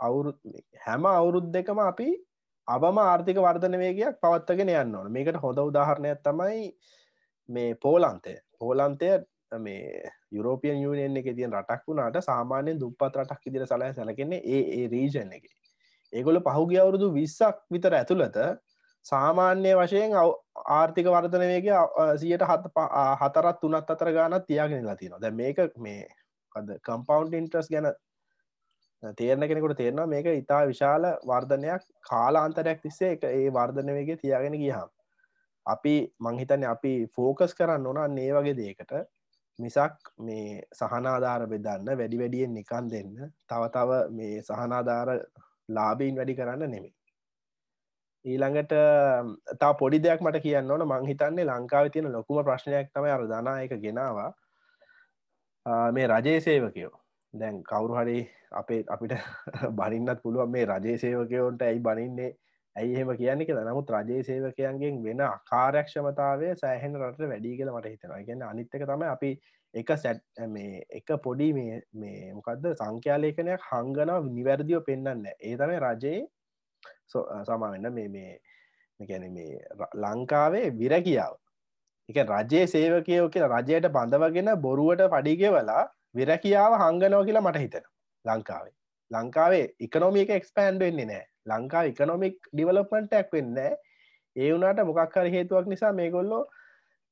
අවුරු 0.00 0.32
හැම 0.84 1.08
අවුරුද් 1.10 1.48
දෙකම 1.52 1.80
අපි 1.84 2.08
අවම 2.68 3.00
ආර්ථික 3.00 3.38
වර්ධන 3.38 3.76
වේගයක් 3.82 4.20
පවත්තගෙන 4.22 4.72
යන්න 4.74 4.94
ඕන. 4.94 5.12
මේකට 5.12 5.40
හොඳ 5.44 5.60
උදාහරණයක් 5.60 6.22
තමයි 6.24 6.70
මේ 7.48 7.74
පෝලන්තය. 7.76 8.34
පෝලන්තය 8.58 9.10
මේ 9.58 10.10
යුරෝපියන් 10.30 10.82
යුනියන් 10.82 11.16
එක 11.16 11.30
තියන් 11.32 11.52
රටක් 11.52 11.86
වුණට 11.88 12.20
සාමාන්‍යෙන් 12.24 12.80
දුපත් 12.80 13.04
රටක් 13.12 13.52
ඉදිර 13.52 13.66
සලහ 13.66 13.92
සැලකෙන්නේ 13.94 14.42
ඒ 14.46 14.64
ඒ 14.78 14.88
රීජන් 14.88 15.32
එක. 15.32 15.44
ඒගොල 16.12 16.40
පහුගිය 16.40 16.80
අවුරුදු 16.80 17.12
විස්සක් 17.12 17.64
විතර 17.70 17.94
ඇතුළත 17.94 18.36
සාමාන්‍ය 19.08 19.72
වශයෙන් 19.74 20.16
ආර්ථික 20.72 21.06
වර්ධනවේගේ 21.08 21.78
සියට 22.16 22.44
හත් 22.44 22.72
හතරත් 23.20 23.60
තුනත් 23.60 23.90
අතර 23.90 24.12
ගානත් 24.12 24.46
තියාගෙන 24.46 24.86
ලතිනවා 24.86 25.20
දැ 25.20 25.32
මේක 25.32 25.64
මේ 25.78 26.04
අද 26.54 26.76
කම්පවන්් 26.82 27.36
ඉන්ට්‍රස් 27.36 27.68
ගැන 27.68 27.90
තේරණ 29.12 29.48
කෙනෙකුට 29.48 29.76
තේරෙනවා 29.76 30.06
මේක 30.08 30.26
ඉතා 30.32 30.62
විශාල 30.66 31.04
වර්ධනයක් 31.24 31.82
කාලාන්තරයක් 32.02 32.80
තිස්සේ 32.80 33.12
එක 33.12 33.24
ඒ 33.26 33.50
වර්ධනවේගේ 33.50 34.16
තියාගෙන 34.16 34.56
ගියහම්. 34.56 34.90
අපි 35.66 35.94
මංහිතන 36.20 36.64
අපි 36.66 36.94
ෆෝකස් 37.08 37.54
කරන්න 37.54 37.86
ඕන 37.86 38.18
ඒ 38.18 38.32
වගේ 38.32 38.56
දේකට 38.56 38.92
මිසක් 39.58 40.12
මේ 40.18 40.62
සහනාධාර 40.72 41.46
බෙදන්න 41.46 41.90
වැඩි 41.92 42.18
වැඩියෙන් 42.18 42.54
නිකන් 42.54 42.90
දෙන්න 42.90 43.14
තව 43.46 43.62
තව 43.70 44.00
මේ 44.12 44.42
සහනාධාර 44.42 45.10
ලාබීන් 45.68 46.16
වැඩි 46.16 46.34
කරන්න 46.34 46.64
නෙමේ 46.66 46.94
ඊළඟට 48.24 48.72
තා 49.60 49.72
පොඩි 49.74 49.98
දෙයක් 49.98 50.20
මට 50.20 50.42
කියන්න 50.42 50.70
ඕන. 50.70 50.84
මංහිතන්නේ 50.84 51.44
ලංකාව 51.44 51.90
තියෙන 51.90 52.12
ලොකුම 52.12 52.42
ප්‍රශ්නයක් 52.44 52.90
තමයි 52.94 53.10
අර 53.10 53.26
දනායක 53.26 53.74
ගෙනවා. 53.78 54.32
මේ 55.92 56.06
රජයේ 56.06 56.40
සේවකයෝ. 56.40 56.92
දැන් 57.34 57.62
කවුරු 57.62 57.94
හරි 57.94 58.18
අපේ 58.52 58.84
අපිට 58.88 59.14
බනින්නත් 59.78 60.22
පුළුවන් 60.22 60.50
මේ 60.50 60.66
රජයේ 60.66 60.98
සේවකයෝන්ට 60.98 61.62
ඇයි 61.62 61.80
බනින්නේ? 61.80 62.32
ඇයි 62.76 62.94
එහෙම 62.94 63.12
කියන්නේ 63.16 63.46
කියලා. 63.46 63.64
නමුත් 63.64 63.90
රජයේ 63.90 64.22
සේවකයන්ගෙන් 64.22 65.04
වෙන 65.04 65.22
අකාරයක්ෂමතාවය 65.26 66.56
සෑහෙන 66.56 66.98
රට 67.00 67.30
වැඩි 67.30 67.56
කියල 67.56 67.72
මට 67.72 67.94
හිතෙනවා. 67.94 68.24
ගැන 68.24 68.42
අනිත්තක 68.42 68.82
තමයි 68.84 69.08
අපි 69.08 69.30
එක 69.74 69.92
සැට් 69.96 70.24
මේ 70.48 70.82
එක 70.90 71.14
පොඩි 71.22 71.52
මේ 71.52 71.78
මේ 71.94 72.34
මොකක්ද 72.34 72.66
සංඛ්‍යාලේකනයක් 72.72 73.70
හංගනාව 73.70 74.28
නිවැරදිව 74.30 74.82
පෙන්න්න 74.86 75.24
ඒ 75.28 75.54
තමයි 75.56 75.80
රජයේ 75.84 76.26
සමාවෙන්න 77.10 77.92
මේ 77.92 78.08
මේ 78.08 78.32
ගැන 79.00 79.28
මේ 79.32 79.52
ලංකාවේ 79.96 80.66
විරකියාව. 80.72 81.36
එක 82.08 82.18
රජයේ 82.26 82.66
සේවකයෝ 82.68 83.28
කියෙන 83.28 83.50
රජයට 83.52 83.92
බඳවගෙන 83.92 84.52
බොරුවට 84.60 85.06
පඩිගෙවලා 85.10 85.84
විරැකියාව 86.14 86.80
හංගනෝ 86.82 87.24
කියලා 87.24 87.46
මට 87.46 87.64
හිතෙන 87.64 87.88
ලංකාවේ. 88.24 88.74
ලංකාවේ 89.10 89.66
ඉකනොමික 89.80 90.30
එක්ස්පෑන්ඩ් 90.30 90.80
වෙන්නේ 90.80 91.06
නෑ 91.06 91.26
ලංකා 91.48 91.82
ඉකනොමික් 91.84 92.36
ඩිවලපන්ටක් 92.52 93.32
වෙන්න 93.32 93.58
ඒ 93.58 94.48
වුනාට 94.52 94.80
මොකක්හර 94.84 95.28
හේතුවක් 95.34 95.68
නිසා 95.72 95.92
මේගොල්ලෝ 95.92 96.42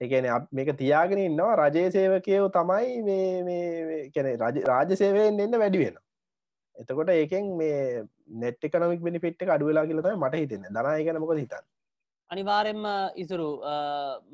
එකන 0.01 0.29
මේක 0.53 0.73
තියාගෙන 0.77 1.21
ඉන්නවා 1.21 1.55
රජය 1.63 1.85
සේවකයෝ 1.91 2.49
තමයි 2.51 3.17
කැන 4.15 4.29
රාජ 4.67 4.93
සේවයෙන් 4.95 5.41
එන්න 5.41 5.59
වැඩි 5.59 5.83
වෙන 5.85 5.97
එතකොට 6.77 7.11
ඒකෙන් 7.15 7.57
මේ 7.61 8.05
නෙට් 8.43 8.69
එකනමික් 8.69 9.01
බිනිිට් 9.07 9.49
අඩුවෙලා 9.57 9.89
කියලතයි 9.89 10.21
මට 10.21 10.43
හිතෙන 10.43 10.69
දනායකන 10.71 11.21
මොක 11.23 11.35
හිතන්න? 11.41 11.67
අනිවාරෙන්ම 12.31 12.87
ඉසුරු. 13.17 13.51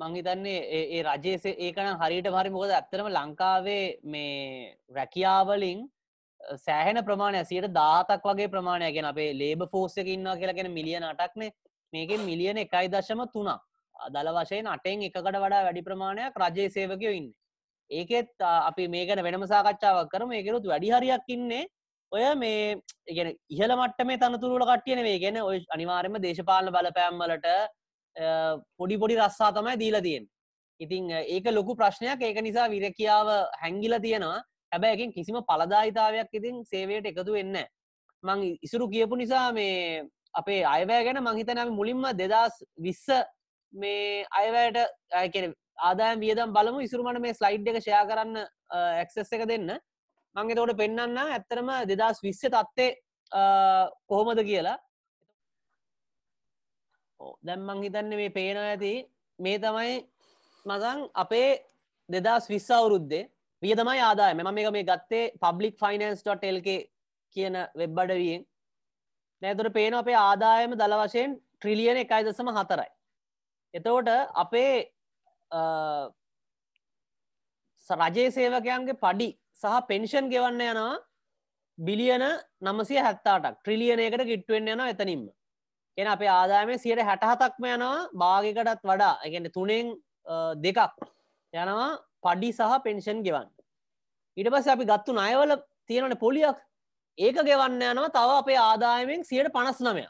මංහිතන්නේ 0.02 0.60
ඒ 0.76 1.02
රජේසේ 1.08 1.56
ඒකන 1.66 1.90
හරිට 2.02 2.28
හරි 2.36 2.54
මොකද 2.56 2.70
ඇත්තරම 2.70 3.10
ලංකාවේ 3.16 3.82
මේ 4.04 4.76
රැකියාවලින් 4.98 5.82
සෑහෙන 6.66 7.04
ප්‍රමාණය 7.08 7.44
සියට 7.44 7.68
දාතක් 7.80 8.24
වගේ 8.30 8.48
ප්‍රමාණය 8.54 8.88
ගැන 8.94 9.10
අපේ 9.12 9.28
ලේබ 9.42 9.66
ෆෝස්සක 9.74 10.08
ඉන්නවා 10.14 10.38
කියලාගෙන 10.40 10.72
මිලියන 10.78 11.04
අටක්නේ 11.04 11.52
මේකෙන් 11.92 12.26
මිලියන 12.30 12.58
එකයි 12.64 12.88
දශම 12.94 13.22
තුනක්. 13.34 13.60
දල 14.14 14.32
වශයෙන් 14.38 14.66
අටෙන් 14.66 15.06
එකකට 15.08 15.22
වඩා 15.22 15.62
වැඩි 15.66 15.86
ප්‍රමාණයක් 15.88 16.40
රජයේ 16.44 16.74
සේවකයෝ 16.76 17.14
ඉන්න. 17.20 17.28
ඒකෙත් 17.90 18.32
අපි 18.40 18.88
මේකන 18.88 19.22
වෙනම 19.26 19.46
සාකච්ඡාවක් 19.46 20.10
කරම. 20.12 20.32
ඒකරුත් 20.32 20.66
වැඩි 20.72 20.92
හරියක් 20.96 21.32
ඉන්නේ 21.36 21.68
ඔය 22.12 22.24
මේ 22.36 22.76
ඉගෙන 23.08 23.32
ඉහල 23.50 23.72
මට්ට 23.76 24.06
මේ 24.06 24.20
තනතුරුල 24.22 24.66
කට්ටියන 24.70 25.02
මේ 25.06 25.18
ගැන 25.18 25.40
ඔය 25.42 25.58
අනිවාර්යම 25.76 26.20
දේශපාලන 26.24 26.72
බලපෑම්වලට 26.74 27.48
පොඩි 28.78 29.00
පොඩි 29.02 29.18
රස්සා 29.18 29.52
තමයි 29.56 29.80
දීලා 29.82 30.06
තියෙන් 30.06 30.26
ඉතිං 30.80 31.10
ඒක 31.10 31.46
ලොකු 31.50 31.76
ප්‍රශ්නයක්. 31.76 32.20
ඒක 32.20 32.42
නිසා 32.42 32.68
විරකියාව 32.68 33.28
හැංගිල 33.62 33.94
තියෙනවා. 34.00 34.42
හැබැයකින් 34.72 35.12
කිසිම 35.12 35.36
පලදායිතාවයක් 35.50 36.28
ඉතින් 36.32 36.64
සේවයට 36.64 37.06
එකතු 37.06 37.32
වෙන්න 37.32 37.56
මං 38.24 38.40
ඉසුරු 38.62 38.88
කියපු 38.88 39.16
නිසා 39.16 39.52
මේ 39.52 40.04
අපේ 40.34 40.64
අයවෑ 40.66 41.04
ගැන 41.04 41.20
මංහිතනම 41.20 41.72
මුලින්ම 41.78 42.04
දෙදස් 42.20 42.54
විස්ස 42.78 43.06
මේ 43.72 44.24
අයවැයට 44.40 44.78
ඇකෙන 45.12 45.54
ආදායම් 45.78 46.20
වියදම් 46.20 46.52
බලමු. 46.56 46.80
ඉසුරුමට 46.80 47.20
මේ 47.20 47.34
ස්ලයිඩ් 47.34 47.68
එක 47.68 47.80
ෂයා 47.80 48.04
කරන්න 48.10 48.36
ඇක්සෙස් 49.00 49.32
එක 49.32 49.46
දෙන්න. 49.48 49.68
මංගේ 50.36 50.56
තෝට 50.56 50.76
පෙන්න්න 50.76 51.18
ඇත්තරම 51.18 51.70
දෙදස් 51.90 52.22
විස්ස 52.24 52.42
තත්ත්ේ 52.46 52.90
කොහොමද 54.08 54.40
කියලා. 54.44 54.78
දැම්මං 57.46 57.82
හිතන්න 57.84 58.16
මේ 58.20 58.30
පේන 58.30 58.56
ඇති 58.58 58.94
මේ 59.38 59.58
තමයි 59.58 59.98
මසං 60.66 61.04
අපේ 61.14 61.50
දෙදස් 62.08 62.48
විස්ස 62.48 62.70
අවුරුද්දේ. 62.70 63.28
වියදමයි 63.62 64.00
ආදාය 64.00 64.34
මෙම 64.34 64.54
මේක 64.54 64.72
මේ 64.72 64.88
ගත්තේ 64.90 65.32
පබ්ලික් 65.42 65.76
ෆයිනන්ස්.ල්ක 65.82 66.68
කියන 67.36 67.54
වෙබ්බඩවියෙන් 67.80 68.42
නෑතුර 69.42 69.68
පේන 69.76 69.94
අපේ 69.94 70.18
ආදායම 70.20 70.74
දල 70.80 70.96
වශයෙන් 71.02 71.36
ට්‍රිලියන 71.36 72.02
එකයි 72.04 72.24
දසම 72.26 72.50
හතරයි. 72.58 72.90
එතවට 73.74 74.10
අපේ 74.42 74.74
රජයේ 77.90 78.34
සේවකයන්ගේ 78.36 79.00
පඩි 79.04 79.28
සහ 79.62 79.80
පෙන්ෂන් 79.88 80.26
ගෙවන්න 80.32 80.62
යනවා 80.64 80.94
බිලියන 81.78 82.24
නමසය 82.66 82.96
හැත්තාටක් 83.06 83.58
ට්‍රිලියනයකට 83.58 84.24
කිට්ටුවෙන් 84.30 84.70
යන 84.74 84.82
එතනින්ම. 84.86 85.22
එන 85.98 86.08
අපේ 86.14 86.30
ආදායමේ 86.30 86.78
සියට 86.84 87.02
හැටහතක්ම 87.08 87.64
යනවා 87.74 88.08
භාගකටත් 88.22 88.82
වඩා. 88.90 89.14
එකන 89.26 89.46
තුනෙන් 89.56 89.94
දෙකක් 90.64 90.80
යනවා 91.54 91.90
පඩි 92.24 92.50
සහ 92.58 92.82
පෙන්ෂන් 92.84 93.22
ගෙවන්න. 93.26 93.48
ඊට 94.36 94.50
පස්ස 94.52 94.72
අපි 94.74 94.88
ගත්තු 94.90 95.16
අයවල 95.26 95.56
තියෙනට 95.86 96.18
පොලියක්. 96.24 96.58
ඒක 97.18 97.36
ගෙවන්න 97.48 97.82
යනවා 97.92 98.14
තව 98.16 98.30
අපේ 98.42 98.60
ආදායමෙන් 98.68 99.24
සියට 99.24 99.54
පනස් 99.56 99.80
නමය 99.86 100.06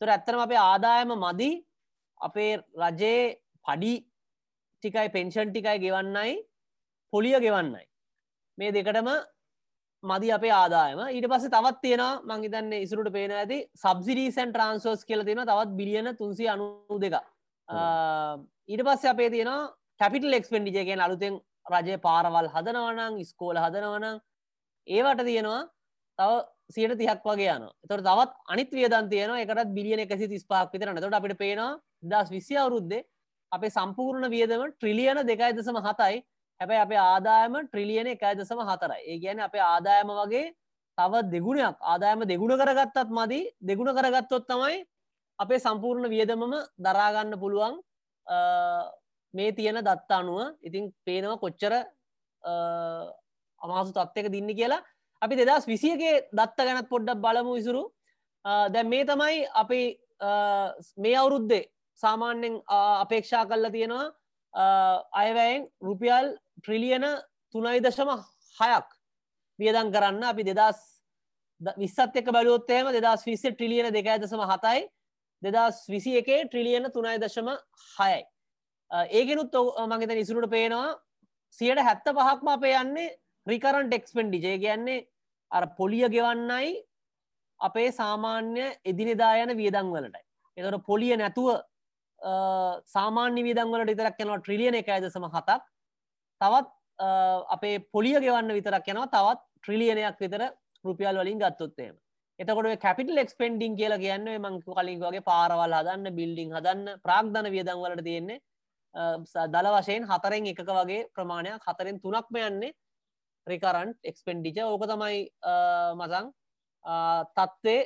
තුර 0.00 0.08
ඇත්තරම 0.08 0.44
අපේ 0.46 0.60
ආදායම 0.70 1.16
මදි. 1.16 1.50
අපේ 2.20 2.52
රජයේ 2.82 3.22
පඩි 3.64 3.94
ටිකයි 4.82 5.08
පෙන්ෂන් 5.16 5.50
ටිකයි 5.50 5.82
ගෙවන්නයි 5.84 6.32
පොලිය 7.12 7.36
ගෙවන්නයි. 7.40 7.84
මේ 8.58 8.72
දෙකටම 8.72 9.08
මදි 10.04 10.28
අපේ 10.30 10.52
ආදායම. 10.52 11.00
ඊට 11.08 11.26
පස්ස 11.26 11.48
තවත් 11.48 11.80
තියෙන 11.82 12.02
මංහිතන්න 12.24 12.72
ඉසුරට 12.78 13.10
පේන 13.12 13.32
ඇති 13.32 13.58
සබ්සිඩීසන් 13.76 14.50
ට්‍රන්සෝස් 14.50 15.04
කියල 15.04 15.24
තියෙන 15.24 15.42
තවත් 15.42 15.76
බිලියන 15.76 16.10
තුන්සි 16.16 16.48
අනු 16.48 16.66
දෙක 16.98 17.16
ඊට 18.68 18.82
පස්ස 18.82 19.04
අපේ 19.06 19.30
තියෙන 19.30 19.52
කැපිටල් 20.00 20.38
එක්ස්පෙන්ඩිජයගෙන් 20.40 21.00
අලුතෙන් 21.00 21.40
රජය 21.66 21.96
පාරවල් 21.98 22.48
හදනවනං 22.48 23.22
ස්කෝල 23.24 23.56
හදනවනං 23.58 24.20
ඒවට 24.86 25.24
තියෙනවා 25.24 25.62
තව 26.18 26.42
සියට 26.70 26.98
තිහක් 26.98 27.24
වගේ 27.24 27.54
යන 27.54 27.66
තොට 27.88 28.04
තවත් 28.04 28.32
අනිත් 28.48 28.70
වියදන් 28.72 29.08
තියෙන 29.08 29.34
එකටත් 29.36 29.74
බිලියන 29.78 30.04
එකසි 30.04 30.28
තිස්පාක් 30.28 30.72
විතරන 30.72 30.96
තොට 30.98 31.18
අපිට 31.20 31.38
පේනවා 31.38 31.72
දස් 32.04 32.30
විසි 32.30 32.56
අවුරුද්දේ 32.56 33.04
අපේ 33.52 33.70
සම්පූර්ණ 33.70 34.30
වියදම 34.30 34.68
ට්‍රිලියන 34.70 35.24
දෙකයි 35.24 35.52
දසම 35.56 35.80
හතයි 35.80 36.22
හැබැයි 36.60 36.84
අපේ 36.86 37.00
ආදායම 37.02 37.54
ට්‍රිලියන 37.66 38.06
එකයි 38.14 38.34
දසම 38.38 38.60
හතරයි? 38.70 39.00
ඒ 39.10 39.18
කියන 39.22 39.40
අපේ 39.40 39.64
ආදායම 39.64 40.08
වගේ 40.20 40.46
තව 40.98 41.12
දෙගුණයක් 41.34 41.76
ආදායම 41.82 42.20
දෙගුණ 42.32 42.58
කරගත්තත් 42.60 43.08
මදි. 43.18 43.40
දෙගුණ 43.68 43.96
කරගත්තොත් 43.96 44.46
තමයි 44.50 44.76
අපේ 45.38 45.58
සම්පූර්ණ 45.58 46.12
වියදමම 46.14 46.54
දරාගන්න 46.78 47.34
පුළුවන් 47.42 47.74
මේ 49.34 49.50
තියෙන 49.52 49.78
දත්තා 49.88 50.20
අනුව. 50.22 50.40
ඉතින් 50.62 50.84
පේනවා 51.06 51.42
කොච්චර 51.44 51.74
අමාසු 53.60 53.92
තත්වක 53.92 54.28
දින්න 54.30 54.50
කියලා. 54.60 54.82
අපි 55.22 55.34
දෙදස් 55.36 55.66
විසියගේ 55.66 56.14
දත්ත 56.32 56.58
ගැනත් 56.68 56.88
පොඩ්ඩක් 56.88 57.22
බලමු 57.24 57.52
විසුරු 57.58 57.84
දැ 58.44 58.84
මේ 58.84 59.04
තමයි 59.04 59.46
අපි 59.62 59.80
මේ 60.96 61.16
අවුරුද්දේ 61.20 61.64
සාමාන්‍යෙන් 62.02 62.54
අපේක්ෂා 63.02 63.44
කල්ල 63.50 63.66
තියෙනවා 63.74 64.06
අයවැයෙන් 65.22 65.62
රුපියල් 65.82 66.26
ට්‍රිලියන 66.58 67.06
තුනයි 67.54 67.80
දශම 67.80 68.10
හයක් 68.56 68.88
වියදන් 69.58 69.92
කරන්න 69.92 70.22
අපි 70.24 70.44
දෙදස් 70.44 70.82
විස්සත් 71.78 72.16
එක 72.16 72.28
බලයොත්තේම 72.28 72.92
දෙදස් 72.92 73.26
විස්ස 73.26 73.42
ට්‍රිලියන 73.44 73.92
දෙකයි 73.92 74.20
දසම 74.20 74.44
හතයි 74.44 74.86
දෙදස් 75.42 75.82
විසි 75.88 76.16
එකේ 76.18 76.44
ට්‍රිලියන 76.44 76.90
තුනයි 76.92 77.18
දශම 77.18 77.48
හයයි. 77.96 78.22
ඒගෙනුත් 79.10 79.54
මගත 79.88 80.10
නිසුරුට 80.12 80.50
පේනවා 80.50 80.96
සියට 81.58 81.80
හැත්ත 81.80 82.06
පහක්ම 82.08 82.48
අපේ 82.48 82.74
යන්නේ 82.80 83.14
රිකරන්ට 83.46 83.94
එක්ස්පෙන්ඩිජය 83.94 84.58
කියන්නේ 84.58 85.06
අර 85.50 85.66
පොලිය 85.76 86.08
ගෙවන්නයි 86.08 86.74
අපේ 87.60 87.92
සාමාන්‍ය 87.92 88.64
එදිනෙදායන 88.84 89.56
වියදං 89.56 89.92
වලටයි. 89.92 90.24
එතට 90.56 90.86
පොලිය 90.86 91.16
නැතුව 91.16 91.48
සාමාන්‍ය 92.86 93.42
විදංවලට 93.42 93.88
විතරක් 93.88 94.20
යනවා 94.20 94.40
ට්‍රිලියන 94.40 94.74
එකයි 94.74 95.00
දසම 95.00 95.28
හතක්. 95.28 95.62
තවත් 96.44 96.68
අපේ 97.56 97.76
පොලිය 97.92 98.16
ගෙවන්න 98.20 98.56
විතරක් 98.58 98.88
යනවා. 98.92 99.12
තවත් 99.16 99.40
ට්‍රිලියනයක් 99.58 100.18
විතර 100.20 100.42
රුපියල් 100.84 101.16
වලින් 101.18 101.38
ගත්තොත්තේම 101.40 101.94
එතකොට 102.38 102.80
කැපිටල් 102.80 103.18
එක්ස්පෙන්ඩිං 103.18 103.76
කියලා 103.76 103.98
කියන්න 103.98 104.28
මංකු 104.38 104.74
කලින් 104.74 105.00
වගේ 105.00 105.26
පාරවල් 105.28 105.76
හදන්න 105.78 106.16
බිල්ඩිං 106.16 106.54
හදන්න 106.56 107.00
ප්‍රාග්ධන 107.04 107.50
වියදං 107.54 107.82
වලට 107.82 108.04
තියෙන්නේ 108.08 108.40
දල 109.54 109.68
වශයෙන් 109.74 110.08
හතරෙන් 110.10 110.48
එකක 110.52 110.64
වගේ 110.70 111.06
ප්‍රමාණයක් 111.14 111.68
හතරෙන් 111.68 112.00
තුනක්ම 112.00 112.40
යන්නේ 112.40 112.72
රිකරන්ට් 113.46 113.98
එක්ස්පෙන්ඩිච 114.04 114.58
ඕක 114.64 114.84
තමයි 114.90 115.20
මසං 116.00 116.32
තත්ත්වේ 117.36 117.80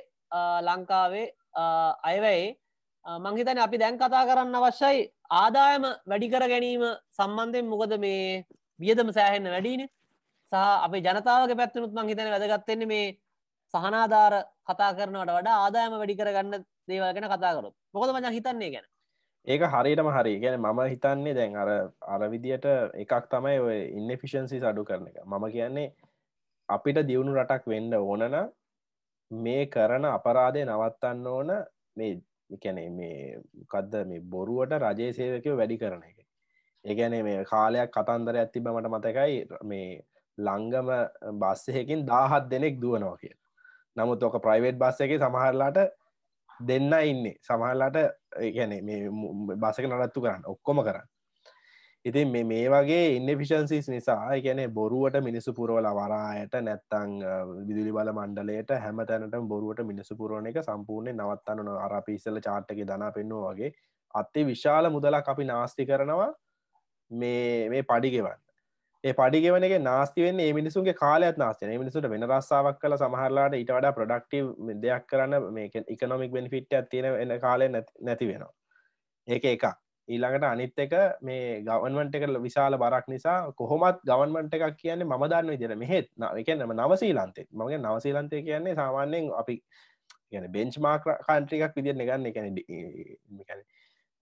ලංකාවේ 0.62 1.28
අයවැයි. 2.04 2.56
මංහිතන 3.04 3.58
අපි 3.58 3.78
දැන් 3.78 3.98
කතා 3.98 4.26
කරන්න 4.28 4.54
අවශ්‍යයි. 4.54 5.08
ආදායම 5.30 5.84
වැඩිකර 6.06 6.44
ගැනීම 6.48 6.84
සම්බන්ධයෙන් 7.12 7.66
මොකද 7.66 7.94
මේ 8.00 8.44
වියදම 8.80 9.08
සෑහෙන්න 9.12 9.48
වැඩීන 9.54 9.82
සහ 10.52 10.60
අපේ 10.86 11.02
ජනතාවක 11.02 11.52
පැත්වනුත් 11.56 11.92
මංහිතන 11.92 12.30
වැදගත්තෙන්නේ 12.34 12.92
මේ 12.92 13.06
සහනාධාර 13.74 14.34
කතා 14.64 14.92
කරනවට 14.94 15.34
වඩා 15.38 15.56
ආදායම 15.64 15.96
වැඩිකර 16.02 16.30
ගන්න 16.36 16.64
දේවල් 16.88 17.12
ගැන 17.14 17.28
කතා 17.28 17.52
කරොත්. 17.56 17.74
මොකද 17.92 18.12
මජ 18.14 18.32
හිතන්නේ 18.36 18.70
ගැන? 18.74 18.86
ඒක 19.46 19.62
හරියටම 19.74 20.08
හරි. 20.08 20.34
ගැන 20.40 20.60
මම 20.60 20.80
හිතන්නේ 20.92 21.34
දැන් 21.34 21.56
අර 21.56 21.70
අරවිදියට 22.14 22.66
එකක් 22.94 23.28
තමයි 23.30 23.58
ඔය 23.60 23.78
ඉන්නෆිෂන්සි 23.98 24.62
අඩු 24.62 24.84
කරන 24.84 25.10
එක. 25.10 25.18
මම 25.24 25.44
කියන්නේ 25.52 25.92
අපිට 26.68 27.02
දියුණු 27.10 27.36
රටක් 27.36 27.66
වෙන්න 27.66 27.92
ඕනන 27.94 28.38
මේ 29.30 29.66
කරන 29.66 30.04
අපරාධය 30.06 30.64
නවත්තන්න 30.64 31.26
ඕන. 31.26 31.50
මේ 31.96 32.12
කැනෙ 32.56 32.84
මේ 32.90 33.40
කදද 33.68 34.04
මේ 34.06 34.20
බොරුවට 34.26 34.78
රජයේ 34.78 35.12
සේවකයෝ 35.12 35.56
වැඩි 35.56 35.78
කරන 35.78 36.02
එක. 36.02 36.18
ඒගැන 36.84 37.18
මේ 37.24 37.44
කාලයක් 37.44 37.90
කතන්දර 37.90 38.36
ඇතිබ 38.36 38.68
මට 38.68 38.94
මතකයි 38.94 39.36
මේ 39.64 40.00
ලංගම 40.38 40.90
බස්සයකින් 41.40 42.06
දාහත් 42.06 42.50
දෙනෙක් 42.50 42.80
දුවනවා 42.80 43.16
කිය 43.16 43.34
නමුත් 43.96 44.22
ඕක 44.22 44.38
ප්‍රයිවේට් 44.42 44.78
බස්ස 44.78 45.00
එක 45.00 45.16
සමහරලාට 45.18 45.78
දෙන්න 46.60 46.92
ඉන්නේ. 47.04 47.36
සමහරලාට 47.40 47.96
ගැන 48.54 48.74
මේ 48.84 49.10
බසක 49.56 49.86
නඩත්තු 49.86 50.20
කරන්න. 50.20 50.44
ඔක්කොම 50.46 50.82
කරන්න. 50.82 51.06
ඉතින් 52.08 52.28
මේ 52.28 52.44
මේ 52.44 52.66
වගේ 52.68 53.04
ඉන්නෆිෂන්සිස් 53.12 53.88
නිසා 53.88 54.18
එකන 54.32 54.60
බොරුවට 54.72 55.16
මිනිසු 55.22 55.52
පුරවල 55.52 55.88
වරායට 55.92 56.56
නැත්තං 56.60 57.14
විදුලි 57.68 57.92
බල 57.92 58.10
මණ්ඩලයට 58.12 58.74
හැම 58.78 59.04
තැනට 59.04 59.38
බොරුවට 59.48 59.84
මිනිසු 59.84 60.16
පුරුවන 60.16 60.46
එක 60.46 60.60
සම්පූර්ණය 60.62 61.14
නවත්තන්න 61.14 61.70
අර 61.76 61.96
පිස්සල 62.02 62.40
චාට්ටක 62.40 62.82
දනා 62.86 63.10
පෙන්නවා 63.12 63.52
වගේ. 63.52 63.72
අත්තේ 64.14 64.46
විශාල 64.46 64.90
මුදලක් 64.90 65.28
අපි 65.28 65.44
නාස්ති 65.46 65.86
කරනවා 65.86 66.28
මේ 67.10 67.68
මේ 67.68 67.82
පඩිගෙවන්න 67.84 68.44
ඒ 69.04 69.12
පඩිගෙවන 69.14 69.64
එක 69.64 69.74
නාස්තිවෙන් 69.80 70.40
ඒ 70.40 70.52
මිනිසුන්ගේ 70.52 70.94
කාලයක් 70.96 71.36
නාස්තන 71.38 71.74
මිනිසුට 71.76 72.08
වෙන 72.10 72.24
රස්සාාවක් 72.26 72.78
කල 72.78 72.96
සමහරලාට 72.96 73.54
ඉට 73.54 73.70
වඩා 73.70 73.92
ප්‍රඩක්ටව 73.92 74.72
දෙයක් 74.82 75.04
කරන්න 75.06 75.52
මේ 75.52 75.84
එකනොමික් 75.88 76.32
බෙනිෆිට් 76.32 76.72
තියෙන 76.88 77.12
එන 77.16 77.36
කාලය 77.40 77.68
නැති 77.68 78.26
වෙනවා. 78.26 78.52
ඒක 79.28 79.44
එක 79.46 79.68
ඊළඟට 80.08 80.44
අනිත් 80.44 80.78
එක 80.78 80.94
මේ 81.20 81.60
ගවන්මන්ට 81.62 82.14
එක 82.14 82.24
විශාල 82.40 82.76
බරක් 82.76 83.08
නිසා 83.08 83.38
කොහොමත් 83.54 83.98
ගවන්මන්ට 84.04 84.54
එකක් 84.56 84.78
කියන්නේ 84.78 85.08
ම 85.08 85.24
දන්න 85.24 85.52
විදිර 85.52 85.74
මෙහෙත් 85.76 86.08
එකනම 86.36 86.72
නවසීලන්තේ 86.74 87.48
මගේ 87.54 87.80
නවසීලන්තය 87.80 88.42
කියන්නේ 88.42 88.74
සාමාන්‍යයෙන් 88.74 89.28
අපි 89.34 89.56
ගැන 90.32 90.48
බෙන්ච් 90.50 90.78
මාක් 90.80 91.04
කාන්ට්‍රිකක් 91.22 91.76
විදිර 91.76 92.00
ගන්න 92.00 92.26
එකැන 92.26 92.56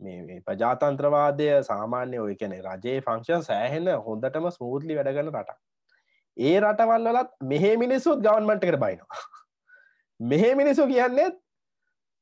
මේ 0.00 0.40
ප්‍රජාතන්ත්‍රවාදය 0.40 1.48
සාමාන්‍ය 1.62 2.18
ඔය 2.18 2.34
කැනෙ 2.34 2.58
රජයේ 2.62 3.00
ෆංක්ෂන් 3.00 3.44
සෑහෙන 3.44 3.88
හොඳටම 4.04 4.48
ස්මූත්ලි 4.50 4.98
වැඩගන්න 4.98 5.32
රට 5.34 5.58
ඒ 6.36 6.56
රටවල්ලත් 6.60 7.30
මෙහෙ 7.44 7.72
මිනිස්සුත් 7.76 8.20
ගවන්මන්ට 8.20 8.64
කර 8.64 8.78
බයිනවා. 8.78 9.20
මෙහෙ 10.30 10.50
මිනිසු 10.54 10.86
කියන්නේ 10.86 11.28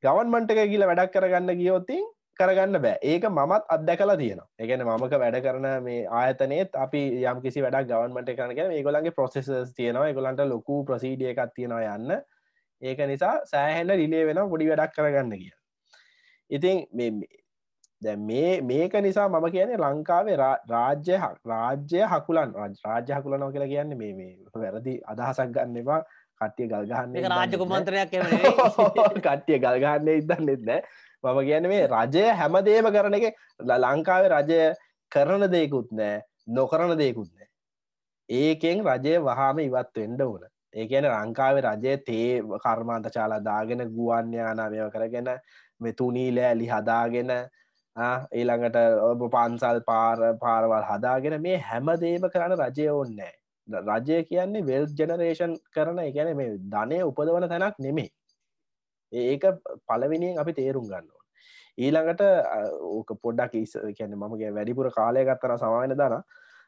ගවන්මන්ට 0.02 0.54
එක 0.54 0.71
කියල 0.71 0.87
වැඩක් 0.87 1.14
කරගන්න 1.14 1.59
ගියෝතින් 1.59 2.04
කරගන්න 2.36 2.80
බෑ. 2.80 2.98
ඒක 3.04 3.24
මමත් 3.28 3.64
අත්දැකලා 3.70 4.16
තියෙනවා. 4.16 4.48
එකන 4.58 4.86
මමක 4.86 5.22
වැඩ 5.22 5.40
කරන 5.42 5.66
මේ 5.82 6.04
ආයතනයත් 6.12 6.78
අපි 6.78 7.02
යම් 7.22 7.42
කිසි 7.42 7.64
වැඩක් 7.64 7.90
ගවන්මට 7.90 8.36
කරන 8.36 8.72
ඒගොලන්ගේ 8.72 9.16
ප්‍රොසෙසස් 9.18 9.74
තියෙනවා. 9.74 10.06
ඒගොලන්ට 10.08 10.46
ලොකු 10.48 10.84
ප්‍රසීඩිය 10.84 11.32
එකක් 11.32 11.52
තියෙනවා 11.54 11.96
යන්න. 11.96 12.22
ඒක 12.82 13.00
නිසා 13.04 13.34
සෑහෙන්න 13.46 13.92
රිලේ 13.92 14.26
වෙන 14.26 14.42
පොඩි 14.50 14.68
වැඩක් 14.70 14.96
කරගන්න 14.96 15.32
කිය 15.34 15.52
ඉතින් 16.50 17.22
දැ 18.02 18.16
මේ 18.18 18.50
මේක 18.62 18.96
නිසා 18.98 19.28
මම 19.28 19.46
කියන්නේ 19.50 19.78
ලංකාවේ 19.78 20.36
රාජ්‍ය 20.36 21.16
රාජ්‍ය 21.44 22.02
හකුලන් 22.06 22.52
රාජ්‍ය 22.84 23.12
හකුලනව 23.12 23.48
කියලා 23.52 23.68
කියන්නේ 23.68 23.98
මේ 23.98 24.12
මේ 24.14 24.32
වැරදි 24.56 24.94
අදහසක් 25.06 25.54
ගන්න 25.56 25.80
එවා 25.82 26.00
කට්ටිය 26.40 26.68
ගල්ගහන්න 26.68 27.30
රාජ්‍ය 27.30 27.56
කුමන්ත්‍රයක් 27.56 28.14
කට්ටිය 29.24 29.58
ගල්ගන්න 29.58 30.12
ඉදන්න 30.14 30.54
එන්න 30.54 30.84
මම 31.24 31.40
කියන 31.42 31.68
මේ 31.68 31.86
රජය 31.88 32.24
හැමදේම 32.32 32.86
කරන 32.90 33.14
එක 33.14 33.26
ලංකාවේ 33.78 34.30
රජය 34.30 34.60
කරන 35.12 35.44
දෙයකුත් 35.48 35.88
නෑ 35.92 36.22
නොකරන 36.48 36.96
දෙයකුත් 36.96 37.30
නෑ. 37.30 37.48
ඒකෙන් 38.28 38.84
රජය 38.84 39.14
වහාම 39.20 39.58
ඉවත් 39.60 39.96
වෙන්ඩ 39.96 40.20
ඕන. 40.22 40.42
ඒකන 40.74 41.06
ලංකාවේ 41.06 41.62
රජය 41.62 41.96
තේ 42.02 42.42
කර්මාන්ත 42.58 43.06
චාලා 43.08 43.42
දාගෙන 43.42 43.84
ගුවන්්‍යානා 43.90 44.70
මෙව 44.70 44.90
කරගෙන 44.90 45.30
මෙතුනී 45.80 46.30
ලෑලි 46.32 46.66
හදාගෙන 46.68 47.30
ඊළඟට 48.32 48.76
ඔබ 49.02 49.24
පන්සල් 49.28 49.80
පාර 49.82 50.18
පාරවල් 50.36 50.84
හදාගෙන 50.84 51.40
මේ 51.40 51.58
හැමදේම 51.62 52.28
කරන්න 52.28 52.60
රජය 52.60 52.88
ඕන්නෑ 52.90 53.34
රජය 53.68 54.22
කියන්නේ 54.24 54.64
වෙල් 54.64 54.86
ජනරේෂන් 54.92 55.56
කරන 55.70 55.98
එකැන 56.00 56.36
මේ 56.36 56.56
ධනය 56.68 57.02
උපදවන 57.04 57.48
තැනක් 57.48 57.78
නෙමේ 57.78 58.10
ඒක 59.12 59.44
පලවිනියෙන් 59.86 60.38
අපි 60.38 60.52
තේරුම් 60.52 60.86
ගන්න 60.86 61.06
ඕන 61.06 61.13
ඊළඟට 61.78 62.22
ඕක 62.94 63.10
පොඩ්ඩක් 63.22 63.54
ඉස් 63.60 63.76
කියන්න 63.98 64.16
මමගේ 64.22 64.54
වැඩිපුර 64.56 64.90
කාලය 64.96 65.24
ගත්තර 65.28 65.54
සමායන 65.62 65.94
දන. 66.00 66.22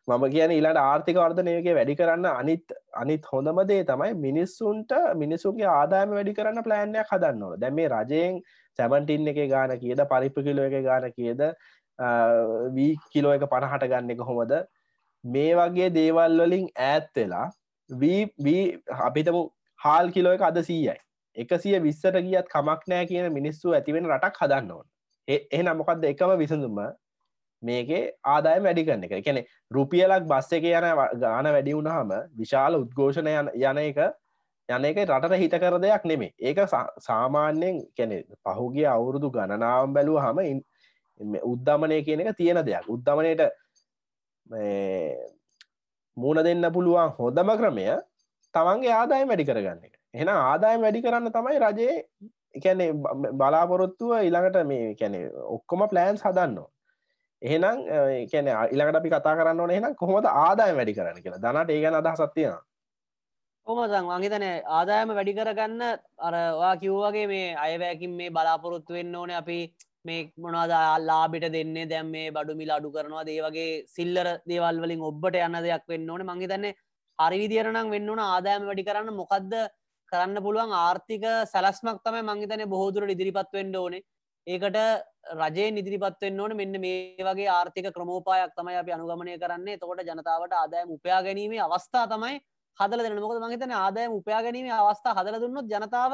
මම 0.09 0.25
කියන 0.33 0.53
ඊලාට 0.55 0.79
ආර්ථික 0.81 1.17
වර්ධනයගේ 1.23 1.75
වැඩි 1.79 1.95
කරන්න 2.01 2.27
අනිත් 2.33 2.75
අනිත් 3.03 3.25
හොඳම 3.33 3.61
දේ 3.71 3.85
තමයි 3.91 4.13
මිනිස්සුන්ට 4.27 4.93
මිනිසුන්ගේ 5.23 5.71
ආදායම 5.71 6.15
වැඩි 6.19 6.37
කරන්න 6.39 6.67
ප්ලෑන්යක් 6.67 7.11
හදන්න 7.13 7.43
ඕන. 7.43 7.61
දැම 7.61 7.75
මේ 7.79 7.89
රජයෙන් 7.95 8.41
සැමන්ටින් 8.79 9.33
එක 9.33 9.41
ගාන 9.55 9.75
කියද 9.83 10.03
පරිප්ප 10.13 10.39
කිලෝ 10.49 10.69
එක 10.71 10.79
ගාන 10.89 11.09
කියද 11.19 11.43
වී 12.77 12.95
කිලෝ 13.13 13.35
එක 13.39 13.47
පණහට 13.53 13.89
ගන්න 13.93 14.15
එක 14.15 14.25
හොමද 14.31 14.55
මේ 15.25 15.53
වගේ 15.61 15.91
දේවල් 15.99 16.41
වලින් 16.43 16.69
ඈත් 16.89 17.11
වෙලා 17.21 17.47
වී 17.91 18.65
අපිතම 19.09 19.39
හාල් 19.81 20.13
කිලෝ 20.19 20.35
එක 20.39 20.43
අද 20.51 20.63
සීයයි. 20.71 20.99
එකසිය 21.37 21.79
විස්සට 21.87 22.21
ගියත් 22.27 22.53
කමක් 22.53 22.93
නෑ 22.93 23.07
කියන 23.11 23.33
මිනිස්සු 23.39 23.75
ඇතිවෙන 23.79 24.07
රටක් 24.13 24.39
හදන්න 24.43 24.71
ඕන. 24.77 24.87
එහ 25.29 25.63
නමොකක්ද 25.63 26.05
එකම 26.11 26.33
විසඳුම 26.43 26.79
මේකේ 27.63 28.03
ආදාය 28.25 28.61
වැඩි 28.67 28.87
කරන 28.87 29.05
එක. 29.07 29.13
එකනෙ 29.21 29.43
රුපියලක් 29.71 30.29
බස්ස 30.31 30.53
එක 30.53 30.65
යන 30.71 30.87
ගාන 31.23 31.49
වැඩි 31.57 31.77
වුණහම 31.79 32.13
විශාල 32.41 32.79
උද්ඝෝෂණ 32.79 33.31
යන 33.33 33.83
එක 33.83 34.01
යන 34.69 34.89
එක 34.91 35.01
රටට 35.05 35.41
හිත 35.43 35.57
කර 35.57 35.79
දෙයක් 35.85 36.05
නෙමේ 36.05 36.33
ඒක 36.41 36.63
සාමාන්‍යයෙන් 37.09 37.83
කැනෙ 37.97 38.23
පහුගිය 38.45 38.87
අවුරුදු 38.87 39.31
ගණනාවම් 39.31 39.95
බැලූ 39.97 40.19
හම 40.19 40.39
උද්ධමනය 41.45 42.03
කියන 42.05 42.21
එක 42.23 42.37
තියෙන 42.37 42.63
දෙයක්. 42.67 42.89
උද්ධමනයට 42.89 43.43
මූුණ 46.17 46.45
දෙන්න 46.45 46.73
පුළුවන් 46.73 47.15
හොඳම 47.19 47.51
ක්‍රමය 47.59 47.87
තමන්ගේ 48.55 48.97
ආදාය 49.01 49.29
වැඩි 49.29 49.49
කරගන්න 49.51 49.85
එක. 49.87 49.95
එෙන 50.15 50.29
ආදායම් 50.31 50.81
වැඩි 50.83 51.05
කරන්න 51.05 51.33
තමයි 51.33 51.59
රජයේ 51.65 51.97
එකැනෙ 52.59 52.87
බලාපොරොත්තුව 53.41 54.15
ඉළඟට 54.29 54.63
මේ 54.73 54.95
කැනෙ 55.01 55.21
ඔක්කොම 55.57 55.89
ප්ලෑන්ස් 55.93 56.25
හදන්නවා. 56.29 56.71
එහෙනම් 57.43 57.77
කැන 58.33 58.47
ඉළඟට 58.75 59.01
අපි 59.01 59.13
කතා 59.15 59.37
කරන්න 59.41 59.61
ඕන 59.61 59.75
එහෙනම් 59.75 59.99
කොහොමද 60.03 60.27
ආදාය 60.33 60.73
වැඩි 60.79 60.97
කරන්න 60.99 61.23
කියලා? 61.25 61.45
දනට 61.45 61.77
ඒ 61.77 61.83
ගැන 61.85 62.01
අදහ 62.01 62.17
සත්තියෙන 62.23 62.57
කොමසං 63.67 64.09
වංහිතන 64.09 64.45
ආදායම 64.79 65.13
වැඩි 65.19 65.33
කරගන්න 65.39 65.83
අරවා 66.29 66.75
කිව්වගේ 66.83 67.27
මේ 67.33 67.47
අයවැකින් 67.65 68.13
මේ 68.19 68.35
බලාපොරොත්තු 68.37 68.97
වෙන්න 68.97 69.15
ඕන. 69.21 69.31
අපි 69.41 69.59
මේ 70.09 70.21
මොනාද 70.45 70.75
ලාබිට 71.09 71.47
දෙන්නේ? 71.55 71.87
දැම් 71.93 72.13
මේ 72.17 72.35
බඩුමිල 72.37 72.71
අඩු 72.77 72.93
කරනවා 72.97 73.25
දේවගේ 73.31 73.71
සිල්ලර 73.95 74.29
දේවල් 74.51 74.79
වලින් 74.85 75.03
ඔබ්බට 75.11 75.41
යන්න 75.47 75.59
දෙයක් 75.67 75.85
වෙන්න 75.93 76.13
ඕන. 76.13 76.23
මංහිතන්නේ 76.31 76.77
හරිවිදිරනම් 77.19 77.91
වෙන්න 77.95 78.13
ඕන 78.13 78.23
ආදායම 78.27 78.69
වැඩි 78.71 78.87
කරන්න. 78.89 79.19
මොකක්ද 79.21 79.53
කරන්න 80.13 80.43
පුළුවන් 80.43 80.73
ආර්ථික 80.75 81.25
සැලස්මක් 81.53 82.01
තමයි 82.03 82.23
මංහිතන 82.23 82.65
බොහෝදුරට 82.69 83.11
ඉදිරිපත් 83.11 83.53
වෙන්න 83.53 83.77
ඕනේ. 83.77 84.03
ඒකට 84.47 84.79
රජේ 85.35 85.71
නිදිරිපත්වෙන්න 85.71 86.41
ඕන. 86.41 86.57
මෙන්න 86.57 86.81
මේ 86.81 87.17
වගේ 87.21 87.49
ආර්ථික 87.51 87.89
ක්‍රමෝපායක් 87.93 88.53
තමයි 88.55 88.77
අපි 88.77 88.93
අනුගමනය 88.93 89.39
කරන්නේ. 89.39 89.79
තකොට 89.79 90.05
ජනතාවට 90.05 90.53
ආදායම 90.55 90.91
උපයා 90.91 91.23
ගැනීමේ 91.23 91.61
අවස්ථා 91.61 92.07
තමයි 92.07 92.41
හදල 92.79 93.03
දෙන 93.03 93.19
මොකද 93.19 93.41
මහිතන 93.43 93.73
ආදායම 93.75 94.13
උපයා 94.13 94.43
ගැනීමේ 94.43 94.75
අවස්ථා 94.75 95.15
හදල 95.15 95.41
දුන්නොත් 95.41 95.67
ජනතාව 95.67 96.13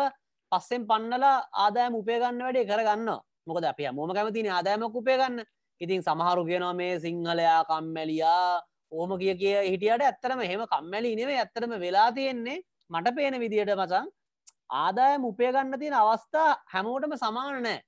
පස්සෙන් 0.53 0.87
පන්නලා 0.87 1.37
ආදායම 1.59 1.95
උපයගන්න 1.95 2.43
වැඩේ 2.43 2.67
කරගන්න 2.67 3.11
මොකද 3.47 3.65
අප 3.65 3.81
මොම 3.93 4.11
කැමතින 4.15 4.49
ආදායමක් 4.49 4.95
උපයගන්න 4.95 5.45
ඉතින් 5.81 6.03
සමහරු 6.03 6.43
කියනවා 6.45 6.75
මේ 6.75 7.01
සිංහලයා 7.01 7.61
කම්මැලියා 7.65 8.63
ඕම 8.93 9.11
කිය 9.19 9.35
කිය 9.35 9.57
හිටියට 9.65 10.03
ඇත්තරම 10.03 10.41
හෙම 10.43 10.63
කම්මැලි 10.67 11.17
නෙවේ 11.17 11.39
ඇත්තරම 11.39 11.73
වෙලා 11.81 12.09
තියෙන්නේ 12.13 12.59
මට 12.93 13.15
පේන 13.17 13.39
විදියට 13.43 13.73
මචන් 13.75 14.09
ආදායම 14.79 15.25
උපයගන්න 15.25 15.79
තියෙන 15.79 15.97
අවස්ථා 16.01 16.49
හැමෝටම 16.73 17.15
සමාන 17.17 17.63
නෑ. 17.63 17.79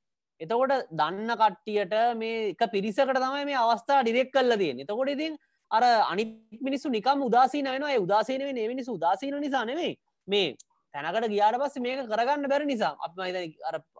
එතකොට 0.40 0.74
දන්න 0.92 1.32
කට්ටියට 1.40 1.94
මේ 2.16 2.36
එක 2.50 2.62
පිරිසකට 2.74 3.16
තමයි 3.16 3.44
මේ 3.50 3.58
අවස්ථා 3.64 4.02
ඩිරෙක් 4.02 4.30
කල්ල 4.32 4.56
තියෙන 4.62 4.84
එතකොට 4.84 5.12
ඉතින් 5.14 5.36
අර 5.70 5.82
අනි 6.04 6.24
මිනිස්සු 6.60 6.88
නිකම් 6.90 7.26
උදාසීන 7.28 7.66
වෙනවා. 7.66 7.98
උදාසීන 7.98 8.46
වෙන 8.48 8.62
මිනිසු 8.66 8.96
උදාසීන 8.98 9.40
නිසා 9.40 9.64
නෙවේ 9.64 9.92
මේ 10.28 10.48
තැනකට 10.94 11.28
ගියාට 11.28 11.58
පස්ස 11.60 11.80
මේක 11.80 12.06
කරගන්න 12.06 12.48
බැරි 12.48 12.66
නිසා. 12.66 12.96
අප 12.98 13.12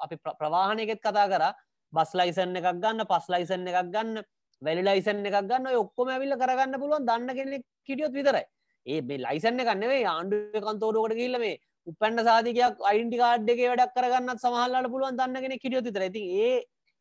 අපි 0.04 0.16
ප්‍රවාහනයකෙත් 0.40 1.00
කතා 1.00 1.28
කර. 1.28 1.44
බස් 1.92 2.10
ලයිසන් 2.14 2.56
එකක් 2.56 2.68
ගන්න 2.74 3.06
පස් 3.06 3.26
ලයිසන් 3.28 3.66
එකක් 3.66 3.90
ගන්න 3.92 4.22
වැලි 4.62 4.82
ලයිසන් 4.82 5.24
එකක් 5.24 5.38
ගන්න 5.42 5.66
ඔක්කොම 5.76 6.08
ඇවිල්ල 6.08 6.36
කරගන්න 6.36 6.80
පුළුවන් 6.80 7.06
දන්න 7.08 7.36
කෙනෙක් 7.38 7.64
කිටියොත් 7.86 8.12
විතරයි. 8.12 8.44
ඒ 8.86 9.00
මේ 9.02 9.18
ලයිසන්න 9.18 9.60
කන්නවේ 9.60 10.02
ආණ්ඩුව 10.06 10.64
කන්තෝරුවට 10.64 11.16
කියල්ල 11.20 11.38
මේ 11.38 11.60
උපැන්ඩ 11.86 12.22
සාධකයක් 12.22 12.84
අයින්ටි 12.90 13.20
කාඩ්ඩගේ 13.22 13.70
වැඩක් 13.70 13.94
කරගන්නත් 13.96 14.44
සමහල්ලට 14.44 14.90
පුළුවන් 14.90 15.20
දන්නගෙන 15.20 15.56
කිටියොති 15.56 15.94
තරඇති 15.96 16.24
ඒ 16.40 16.54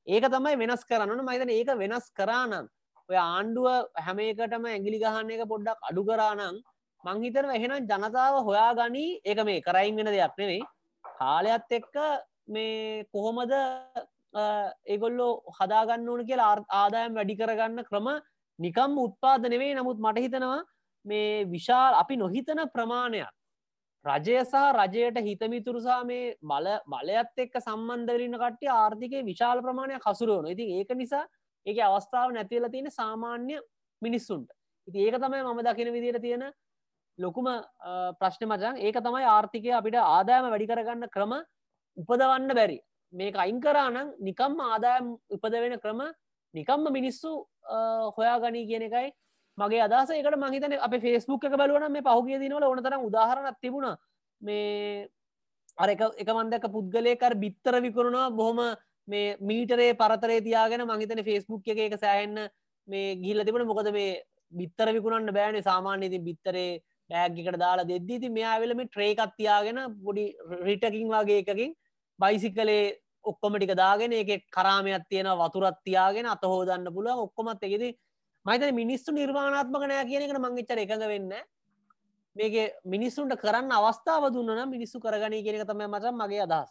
ඒක 0.07 0.27
තමයි 0.27 0.59
වෙනස් 0.61 0.85
කරන්න 0.85 1.23
මයිතන 1.23 1.51
ඒක 1.51 1.73
වෙනස් 1.77 2.07
කරානම් 2.13 2.69
ඔය 3.09 3.17
ආණ්ඩුව 3.21 3.67
හැම 4.05 4.21
එකටම 4.25 4.67
ඇගිලි 4.67 4.99
ගහන්න 4.99 5.33
එක 5.37 5.43
පොඩ්ඩක් 5.47 5.89
අඩු 5.89 6.03
කරානම් 6.03 6.61
මංහිතන 7.03 7.51
එහෙනම් 7.51 7.89
ජනතාව 7.89 8.39
හොයා 8.43 8.71
ගනී 8.75 9.11
ඒක 9.23 9.45
මේ 9.45 9.61
කරයින් 9.61 9.95
වෙන 9.95 10.11
දෙයක් 10.11 10.41
නෙවෙයි 10.41 10.63
කාලයක්ත් 11.05 11.79
එක්ක 11.79 11.95
මේ 12.47 13.05
කොහොමද 13.11 13.53
ඒගොල්ලෝ 14.87 15.31
හදාගන්න 15.57 16.09
ඕන 16.09 16.25
කියලා 16.25 16.53
ආදායම් 16.73 17.17
වැඩි 17.17 17.39
කරගන්න 17.39 17.89
ක්‍රම 17.89 18.07
නිකම් 18.59 18.97
උත්පාද 18.99 19.43
නෙවෙයි. 19.45 19.75
නමුත් 19.75 19.99
මට 19.99 20.23
හිතනවා 20.25 20.61
මේ 21.05 21.45
විශාල් 21.45 21.93
අපි 22.01 22.17
නොහිතන 22.17 22.61
ප්‍රමාණයක්. 22.75 23.29
රජය 24.05 24.39
සහ 24.41 24.63
රජයට 24.77 25.17
හිතමිතුරුසා 25.27 26.01
මේ 26.05 26.35
බල 26.43 26.67
බලයත් 26.85 27.45
එක්ක 27.45 27.55
සම්බන්ධවරන්න 27.59 28.39
කට්ටි 28.41 28.67
ආර්ථිකය 28.71 29.23
විශාල 29.29 29.61
ප්‍රමාණයක් 29.61 30.07
හසුරුවන 30.07 30.51
ඉතින් 30.53 30.73
ඒක 30.79 30.91
නිසා 31.01 31.23
ඒක 31.65 31.79
අවස්ථාව 31.81 32.33
නැතිවල 32.35 32.67
තියෙන 32.69 32.91
සාමාන්‍ය 32.91 33.59
මිනිස්සුන්ට. 34.01 34.49
ඉති 34.87 34.99
ඒක 34.99 35.15
තමයි 35.17 35.43
මම 35.43 35.61
දකින 35.67 35.93
විදියට 35.95 36.21
තියෙන 36.21 36.43
ලොකුම 37.19 37.47
ප්‍රශ්න 38.19 38.47
මචන් 38.47 38.77
ඒක 38.79 38.97
තමයි 38.99 39.25
ආර්ථිකය 39.25 39.71
අපිට 39.71 39.95
ආදායම 39.95 40.49
වැඩි 40.49 40.67
කරගන්න 40.67 41.09
ක්‍රම 41.09 41.33
උපදවන්න 41.97 42.55
බැරි. 42.55 42.79
මේක 43.13 43.35
අයින් 43.35 43.59
කරානම් 43.61 44.13
නිකම් 44.19 44.59
ආදායම් 44.61 45.15
උපද 45.29 45.53
වෙන 45.63 45.79
ක්‍රම 45.79 46.01
නිකම්ම 46.53 46.91
මිනිස්සු 46.91 47.31
හොයා 48.17 48.39
ගනී 48.39 48.67
කියන 48.67 48.85
එකයි 48.89 49.09
මගේ 49.57 49.83
අදස 49.87 50.11
එකට 50.11 50.37
මහිතන 50.37 50.77
අප 50.79 50.95
ෆෙස්බුක් 50.99 51.43
එක 51.43 51.55
බලවන 51.55 51.91
මේ 51.91 52.01
පහුගේ 52.03 52.39
දිනවල 52.39 52.63
ඕනතර 52.63 52.97
උදාහරණක් 52.99 53.59
තිබුණ. 53.61 53.97
මේ 54.41 55.07
අර 55.77 55.89
එක 55.89 56.29
මන්දක 56.29 56.65
පුද්ගලයකර 56.69 57.35
බිත්තර 57.35 57.79
විකරුණා 57.81 58.31
බොහොම 58.31 58.61
මේ 59.07 59.37
මීටරේ 59.41 59.93
පරතරේ 59.95 60.41
තියාගෙන 60.41 60.85
මහිතන 60.85 61.23
ෆෙස්බුක් 61.23 61.67
එක 61.67 61.79
එක 61.79 61.99
සෑහෙන්න 61.99 62.49
මේ 62.87 63.15
ගිල්ල 63.17 63.45
තිබුණ. 63.45 63.67
මොකද 63.67 63.91
මේ 63.91 64.23
බිත්තර 64.51 64.93
විකුණන්න 64.93 65.33
බෑන. 65.33 65.61
සාමාන්‍ය 65.61 66.05
ඉතින් 66.05 66.25
බිත්තරේ 66.25 66.81
බෑග්ගිකට 67.09 67.59
දාලා 67.59 67.87
දෙද්දී 67.87 68.19
ති 68.19 68.29
මෙයාවෙලම 68.29 68.81
ට්‍රේකත් 68.85 69.37
තියාගෙන 69.37 69.79
පොඩි 70.03 70.25
රිටකින් 70.67 71.09
වගේ 71.09 71.39
එකකින් 71.43 71.75
බයිසිකලේ 72.19 72.83
ඔක්කොම 73.25 73.55
ටික 73.55 73.75
දාගෙන 73.75 74.13
එක 74.13 74.31
කරාමයක් 74.49 75.05
තියෙන 75.09 75.29
වතුරත් 75.41 75.77
තියාගෙන 75.83 76.25
අත 76.25 76.43
හෝදන්න 76.43 76.89
පුළුව 76.95 77.23
ඔක්කොමත් 77.25 77.63
එකෙද 77.63 77.85
මයිතන 78.45 78.75
මිනිස්සු 78.75 79.12
නිර්වාණාත්මක 79.12 79.84
නෑ 79.88 80.06
කියන 80.06 80.23
එකට 80.25 80.39
මංගච්චර 80.39 80.79
එකඟ 80.84 81.06
වෙන්න 81.08 81.34
මේක 82.36 82.56
මිනිස්සුන්ට 82.86 83.36
කරන්න 83.39 83.71
අවස්ථාව 83.71 84.29
දුන්න 84.34 84.69
මිනිස්සු 84.69 84.99
කරගනය 84.99 85.39
කියෙනක 85.41 85.67
තම 85.69 85.84
මචන් 85.88 86.15
මගේ 86.21 86.41
අදහස්. 86.45 86.69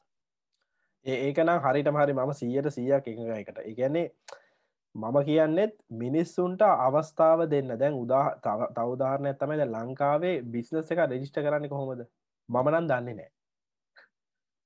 ඒකනම් 1.07 1.61
හරිට 1.65 1.91
හරි 1.91 2.15
මම 2.15 2.33
සීයට 2.35 2.69
සීයක් 2.71 3.07
එකඟ 3.07 3.33
එකට. 3.37 3.59
ඉගැන්නේ 3.65 4.11
මම 4.95 5.17
කියන්නෙත් 5.25 5.73
මිනිස්සුන්ට 5.89 6.63
අවස්ථාව 6.63 7.47
දෙන්න. 7.49 7.79
දැන් 7.79 7.95
උදා 7.95 8.27
තවදාරණය 8.77 9.33
තමයි 9.35 9.67
ලංකාවේ 9.67 10.43
බිස්නස 10.45 10.91
එක 10.91 11.01
රෙජිස්ට 11.07 11.41
කරන්න 11.41 11.69
කොහොමද? 11.69 12.05
මමනන් 12.49 12.89
දන්නේ 12.89 13.15
නෑ. 13.15 13.31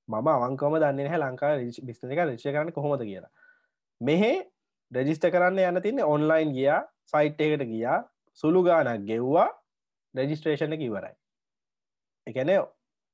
මම 0.09 0.27
අවංකම 0.27 0.77
දන්න 0.79 1.09
හැ 1.13 1.23
ලංකා 1.23 1.55
බිස්න 1.83 2.11
එක 2.11 2.19
රේෂ 2.19 2.43
කරන්න 2.43 2.73
කොහොමද 2.73 3.01
කියලා. 3.03 3.31
මෙහෙ 4.01 4.33
රෙජිස්ට 4.91 5.31
කරන්න 5.31 5.59
යන්න 5.59 5.81
තින්න 5.81 6.03
ඔන්ලයින් 6.03 6.51
ගියා. 6.51 6.83
සයිට් 7.13 7.41
එකට 7.41 7.63
ගියා 7.71 7.99
සුළු 8.43 8.63
ගානක් 8.63 9.05
ගෙව්වා 9.05 9.47
රෙජිස්ට්‍රේෂණ 10.15 10.75
එක 10.77 10.85
ඉවරයි. 10.89 11.15
එකන 12.27 12.51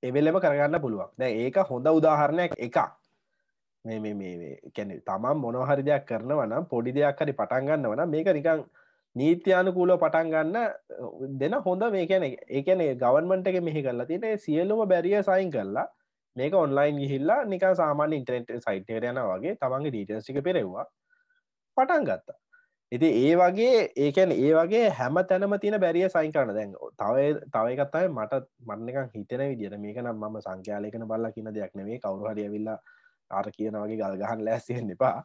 එවෙල්ලම 0.03 0.37
කරගන්න 0.39 0.81
පුළුවන්. 0.81 1.09
දැ 1.17 1.31
ඒක 1.43 1.57
හොඳ 1.69 1.87
උදාහරණයක් 1.89 2.53
එකක්. 2.59 2.77
මේ 3.85 4.13
මේ 4.13 4.59
කැනෙ 4.75 4.95
තමන් 5.01 5.37
මොනොහරි 5.37 5.83
දෙයක් 5.83 6.05
කරනවනම් 6.05 6.65
පොඩි 6.65 6.91
දෙයක් 6.91 7.19
හරි 7.19 7.33
පටන් 7.33 7.67
ගන්න 7.67 7.89
වන 7.91 8.09
මේක 8.09 8.29
නිකං 8.29 8.63
නීත්‍යයානුකූලෝ 9.15 9.97
පටන් 9.97 10.29
ගන්න 10.31 11.37
දෙන 11.39 11.55
හොඳ 11.65 11.83
මේ 11.95 12.05
කැන 12.07 12.23
ඒකන 12.27 12.83
ගවන්මට 13.01 13.51
එක 13.51 13.59
මෙහි 13.61 13.83
කරලා 13.83 14.07
තින 14.07 14.23
සියල්ලුම 14.45 14.87
බැරිය 14.87 15.19
සයින් 15.21 15.51
කරලා 15.51 15.87
මේක 16.35 16.53
ඔන්ලයින් 16.55 16.97
ගිහිල්ලා 16.97 17.43
නික 17.45 17.65
සාමාන්‍ය 17.75 18.15
ඉන්ටනෙට් 18.17 18.53
සයිට්ට 18.65 19.09
යන 19.09 19.21
වගේ 19.23 19.57
තමන්ගේ 19.61 19.91
ඩීටස්ටික 19.91 20.41
පෙරෙව්වා. 20.43 20.85
පටන් 21.77 22.07
ගත්තා. 22.09 22.37
ඉති 22.93 23.09
ඒ 23.19 23.35
වගේ 23.35 23.77
ඒකැන 23.97 24.31
ඒ 24.33 24.51
වගේ 24.55 24.89
හැම 24.91 25.15
තැනම 25.29 25.53
තියෙන 25.61 25.79
බැරිය 25.81 26.09
සයින් 26.09 26.33
කරන 26.33 26.51
දැන් 26.55 26.73
තව 26.95 27.15
තවයිකත්තයි 27.53 28.09
මට 28.09 28.41
මන්නක 28.67 28.97
හිතන 29.13 29.43
විදිට 29.43 29.77
මේක 29.79 29.97
නම් 30.01 30.21
ම 30.23 30.37
සංඛ්‍යාලයකන 30.41 31.07
බල්ල 31.07 31.31
කියන 31.35 31.49
දෙයක් 31.51 31.73
නෙවේ 31.75 31.97
කවරු 31.99 32.29
හරියවිල්ලා 32.31 32.77
ආර 33.31 33.47
කියන 33.51 33.79
වගේ 33.81 33.97
ගල් 33.97 34.15
ගහන් 34.21 34.45
ලැස්සෙන් 34.45 34.93
එපා. 34.95 35.17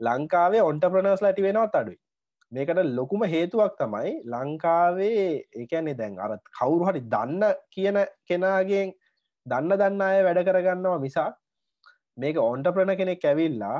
ලංකාවේ 0.00 0.62
ඔන්ට 0.62 0.88
ප්‍රනස් 0.92 1.22
ලටි 1.22 1.46
වෙනවත් 1.46 1.78
අඩුයි. 1.80 1.98
මේකට 2.52 2.82
ලොකුම 2.92 3.22
හේතුවක් 3.26 3.76
තමයි 3.78 4.10
ලංකාවේ 4.26 5.28
ඒකැන්නේ 5.60 5.96
දැන් 5.96 6.18
අරත් 6.20 6.42
කවුරු 6.58 6.88
හරි 6.88 7.02
දන්න 7.08 7.44
කියන 7.70 7.98
කෙනාගෙන් 8.28 8.92
දන්න 9.46 9.78
දන්න 9.80 10.02
අය 10.02 10.20
වැඩ 10.26 10.42
කරගන්නවා 10.48 10.98
මිසා 11.00 11.30
මේක 12.18 12.36
ඔන්ට 12.42 12.68
ප්‍රණ 12.76 13.00
කෙනෙක් 13.00 13.24
ඇවිල්ලා 13.24 13.78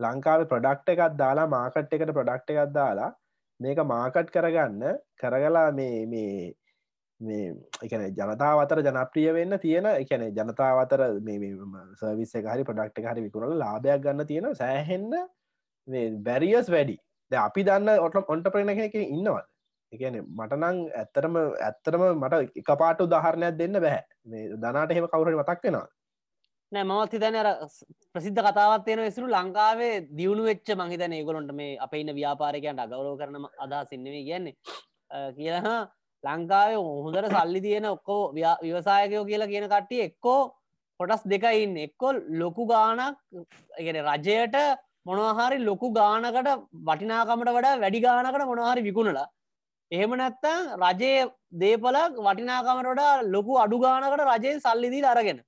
ලංකාව 0.00 0.46
ප්‍රඩක්ට 0.50 0.94
එකත් 0.94 1.16
දාලා 1.16 1.48
මාකට් 1.48 1.96
එකට 1.96 2.12
ප්‍රඩක්ට 2.12 2.54
එකත් 2.54 2.72
දාලා 2.74 3.10
මේක 3.60 3.80
මාකට් 3.86 4.30
කරගන්න 4.30 4.84
කරගලා 5.16 5.66
මේ 5.72 6.06
මේ 6.06 6.54
මේ 7.20 7.48
එකන 7.82 8.04
ජනතාව 8.12 8.62
අතර 8.62 8.82
ජනප්‍රිය 8.82 9.32
වෙන්න 9.32 9.58
තියෙන 9.58 9.90
එකන 9.92 10.24
ජනතාව 10.30 10.84
අතර 10.84 11.02
සවිස්ස 11.96 12.38
හරි 12.46 12.64
ප්‍රඩක්ට 12.64 13.04
හරි 13.04 13.26
විකුණල 13.26 13.58
ලාභයක් 13.58 14.02
ගන්න 14.04 14.26
තියෙන 14.26 14.54
සෑහෙන්න 14.54 15.12
බැරිියස් 16.22 16.70
වැඩි. 16.70 16.96
ද 17.30 17.34
අපි 17.38 17.64
දන්න 17.64 17.98
ඔට 17.98 18.14
ඔන්ට 18.26 18.50
ප්‍රණ 18.52 18.76
කෙනෙක 18.76 18.94
ඉන්නවද 18.96 19.46
එකන 19.92 20.16
මටනං 20.38 20.78
ඇත්තරම 20.94 21.36
ඇත්තරම 21.60 22.02
මට 22.12 22.40
එක 22.56 22.70
පාට 22.78 23.00
උදාහරණයක් 23.00 23.58
දෙන්න 23.58 23.80
බැහැ 23.80 24.02
මේ 24.26 24.56
දනාට 24.56 24.92
එහෙම 24.92 25.08
කවුරට 25.08 25.36
මතක් 25.36 25.66
වෙනවා 25.66 25.86
නෑ 26.72 26.84
මවත් 26.84 27.12
හිතන 27.16 27.36
අර 27.40 27.48
ප්‍රසිද්ධ 28.14 28.40
කතාවත් 28.46 28.82
තියෙන 28.86 29.00
විසරු 29.04 29.26
ලංකාවේ 29.34 29.92
දියුණු 30.18 30.42
වෙච්ච 30.48 30.68
මහිතන 30.80 31.14
ඒගොලොන්ට 31.18 31.52
මේ 31.60 31.78
අප 31.84 31.94
ඉන්න 32.00 32.10
ව්‍යාපාරකයන්ට 32.18 32.82
අගෞරව 32.84 33.14
කරන 33.20 33.46
අදා 33.64 33.82
සින්නවේ 33.92 34.20
කියන්නේ. 34.26 34.54
කියහ 35.36 35.56
ලංකාවේ 36.24 36.82
හොඳර 37.06 37.28
සල්ලි 37.34 37.64
තියෙන 37.66 37.86
ඔක්කෝ 37.94 38.20
ව්‍යවසායකයෝ 38.64 39.24
කියලා 39.30 39.52
කියන 39.52 39.66
කට්ටිය 39.72 40.02
එක්කෝ 40.08 40.40
කොටස් 41.00 41.24
දෙකයින්න 41.32 41.74
එක්කොල් 41.86 42.20
ලොකු 42.42 42.68
ගානක් 42.72 43.16
රජයට 44.10 44.56
මොනහරි 45.06 45.64
ලොකු 45.64 45.92
ගානකට 45.98 46.54
වටිනාකමට 46.88 47.54
වඩා 47.56 47.74
වැඩි 47.82 48.04
ගානකට 48.06 48.48
මොනහරි 48.52 48.88
විකුණලා. 48.90 49.28
එහෙම 49.90 50.12
නැත්තං 50.20 50.72
රජයේ 50.84 51.28
දේපලක් 51.60 52.24
වටිනාකමට 52.26 53.04
ලොකු 53.34 53.62
අඩු 53.64 53.84
ගානකට 53.86 54.30
රජයෙන් 54.30 54.66
සල්ලිදී 54.66 55.06
අරගෙන 55.14 55.40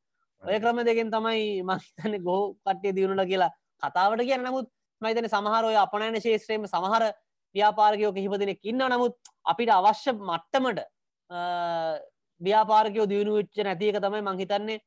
ඔය 0.44 0.59
ක්‍රම 0.59 0.83
දෙකෙන් 0.83 1.11
තමයි 1.11 1.62
මහිතන 1.62 2.14
ගෝ 2.22 2.42
කට්ටය 2.59 2.92
දියුණුල 2.92 3.24
කියලා 3.26 3.50
කතාවට 3.83 4.22
කිය 4.22 4.38
නමුත් 4.38 4.70
මයිතන 5.03 5.29
සමහරෝය 5.29 5.76
අපනෑන 5.79 6.20
ශේත්‍රයම 6.20 6.64
සමහර 6.66 7.05
ව්‍යාපාරකයෝ 7.55 8.12
කිහිප 8.12 8.38
දෙනෙක් 8.38 8.61
ඉන්න 8.64 8.87
නමුත් 8.87 9.16
අපිට 9.44 9.70
අවශ්‍ය 9.70 10.16
මට්ටමට 10.22 10.81
ව්‍යාපාරකයෝ 12.40 13.07
දියුණු 13.07 13.37
විච්ච 13.37 13.61
නැතික 13.62 14.00
තමයි 14.00 14.22
මංහිතන්නේ 14.22 14.81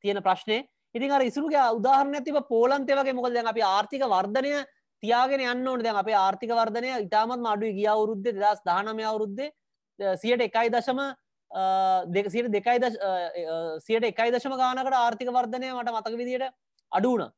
තියෙන 0.00 0.22
ප්‍රශ්නය 0.22 0.58
ඉතින් 0.94 1.10
අර 1.10 1.22
ඉසුරුගේ 1.22 1.64
උදාහරණ 1.72 2.14
ඇතිව 2.14 2.38
පෝලන්තයවගේ 2.48 3.14
මොකද? 3.14 3.36
අපි 3.44 3.62
ආර්ථික 3.62 4.02
වර්ධනය 4.04 4.52
තියාගෙන 5.02 5.40
යන්න 5.42 5.68
ඕන. 5.68 5.82
දැන් 5.82 5.96
අපේ 5.96 6.16
ආර්ථික 6.16 6.52
වර්ධනය 6.52 6.90
ඉතාමත් 7.00 7.46
අඩු 7.46 7.72
ගිය 7.72 7.86
අවුරුද්ධ 7.86 8.22
දෙදස් 8.24 8.60
දානමය 8.64 9.04
අවුරුද්දේ 9.04 9.52
සියට 10.16 10.42
එකයි 10.42 10.68
දශම 10.70 11.00
දෙකසිට 12.08 12.48
දෙකයි 12.48 12.90
සියට 13.80 14.04
එකයි 14.04 14.30
දශම 14.30 14.56
ගානකට 14.56 14.94
ආර්ථික 14.94 15.30
වර්ධනය 15.30 15.72
මට 15.72 15.92
මතක 15.92 16.16
විදියට 16.16 16.52
අඩුවන 16.92 17.30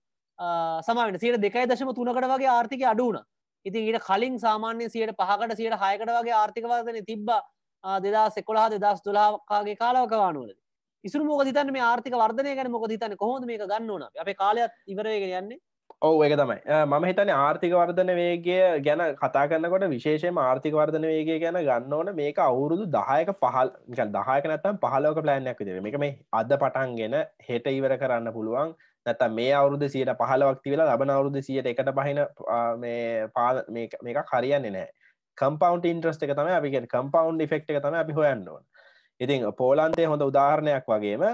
සමට 0.83 1.20
සියට 1.20 1.40
දෙකයි 1.40 1.66
දශම 1.66 1.92
තුනකට 1.92 2.27
වගේ 2.27 2.50
ආර්ථික 2.50 2.85
අඩුවන 2.87 3.22
ඉතින් 3.66 3.88
ඊට 3.88 4.03
කලින් 4.03 4.38
සාමාන්‍ය 4.38 4.88
සියට 4.88 5.14
පහකට 5.14 5.57
සියට 5.57 5.77
හයකට 5.77 6.12
වගේ 6.12 6.35
ආර්ථික 6.35 6.66
වර්ධනය 6.66 7.05
තිබ්බ 7.05 7.31
දෙදා 8.00 8.29
සෙකොලා 8.31 8.68
දෙදස් 8.70 9.03
තුලාකාගේ 9.03 9.77
කාලවකවානුවල 9.77 10.55
ඉසු 11.05 11.20
මොක 11.20 11.44
තන 11.46 11.72
මේ 11.72 11.83
ආර්ථික 11.83 12.14
වර්ධනය 12.14 12.55
ගැන 12.55 12.70
මොක 12.70 12.88
තන 12.88 13.16
කොහොද 13.16 13.44
මේ 13.44 13.59
ගන්න 13.59 13.90
ඕන 13.90 14.03
අපේ? 14.03 14.35
කාලයක් 14.35 14.72
ඉවරගෙන 14.87 15.35
යන්නේ. 15.40 15.59
ඔව 16.02 16.22
එක 16.24 16.35
තමයි. 16.38 16.57
මම 16.85 17.04
හිතන 17.09 17.30
ආර්ථික 17.35 17.74
වර්ධන 17.74 18.11
වේගය 18.18 18.57
ගැන 18.87 19.02
කතා 19.20 19.44
කරන්නකොට 19.50 19.85
විශේෂම 19.92 20.38
ආර්ථික 20.38 20.74
වර්ධන 20.74 21.07
වේගය 21.11 21.37
ගැන 21.40 21.59
ගන්න 21.61 21.94
ඕන 21.98 22.11
මේක 22.16 22.40
අවුරුදු 22.46 22.88
දහයක 22.96 23.30
පහල් 23.42 23.70
දහයක 24.16 24.48
නැත්තම් 24.50 24.80
පහලෝක 24.83 25.20
ප්ලෑන්යක් 25.20 25.62
විද 25.62 25.70
මේක 25.87 25.96
මේ 26.04 26.18
අද 26.33 26.52
පටන්ගෙන 26.54 27.16
හෙට 27.48 27.70
ඉවර 27.72 27.96
කරන්න 28.02 28.35
පුළුවන්. 28.37 28.74
නැත 29.07 29.24
මේ 29.30 29.54
අවුරුදු 29.54 29.88
සියට 29.88 30.12
පහලවක්ති 30.20 30.74
වෙලා 30.74 30.90
ලබන 30.90 31.14
අවුරුදු 31.16 31.42
සියට 31.42 31.70
එකට 31.72 31.90
පහින 31.98 32.20
මේ 32.78 33.26
පා 33.35 33.50
මේක 33.70 34.22
හරියන්නේ 34.33 34.74
නෑ 34.76 34.87
කම්පවන්් 35.38 35.90
ඉන්ට්‍රස්ට 35.92 36.22
එක 36.22 36.37
තම 36.37 36.52
අපිගෙන් 36.59 36.87
කම්පවන්් 36.92 37.42
ෆෙක්් 37.50 37.66
එක 37.68 37.83
තම 37.83 37.98
අපි 38.02 38.12
හොයන්න 38.12 38.46
ඕන. 38.48 38.62
ඉතින් 39.20 39.48
පෝලන්තේ 39.59 40.07
හොඳ 40.07 40.22
උදාහරණයක් 40.28 40.88
වගේම 40.92 41.24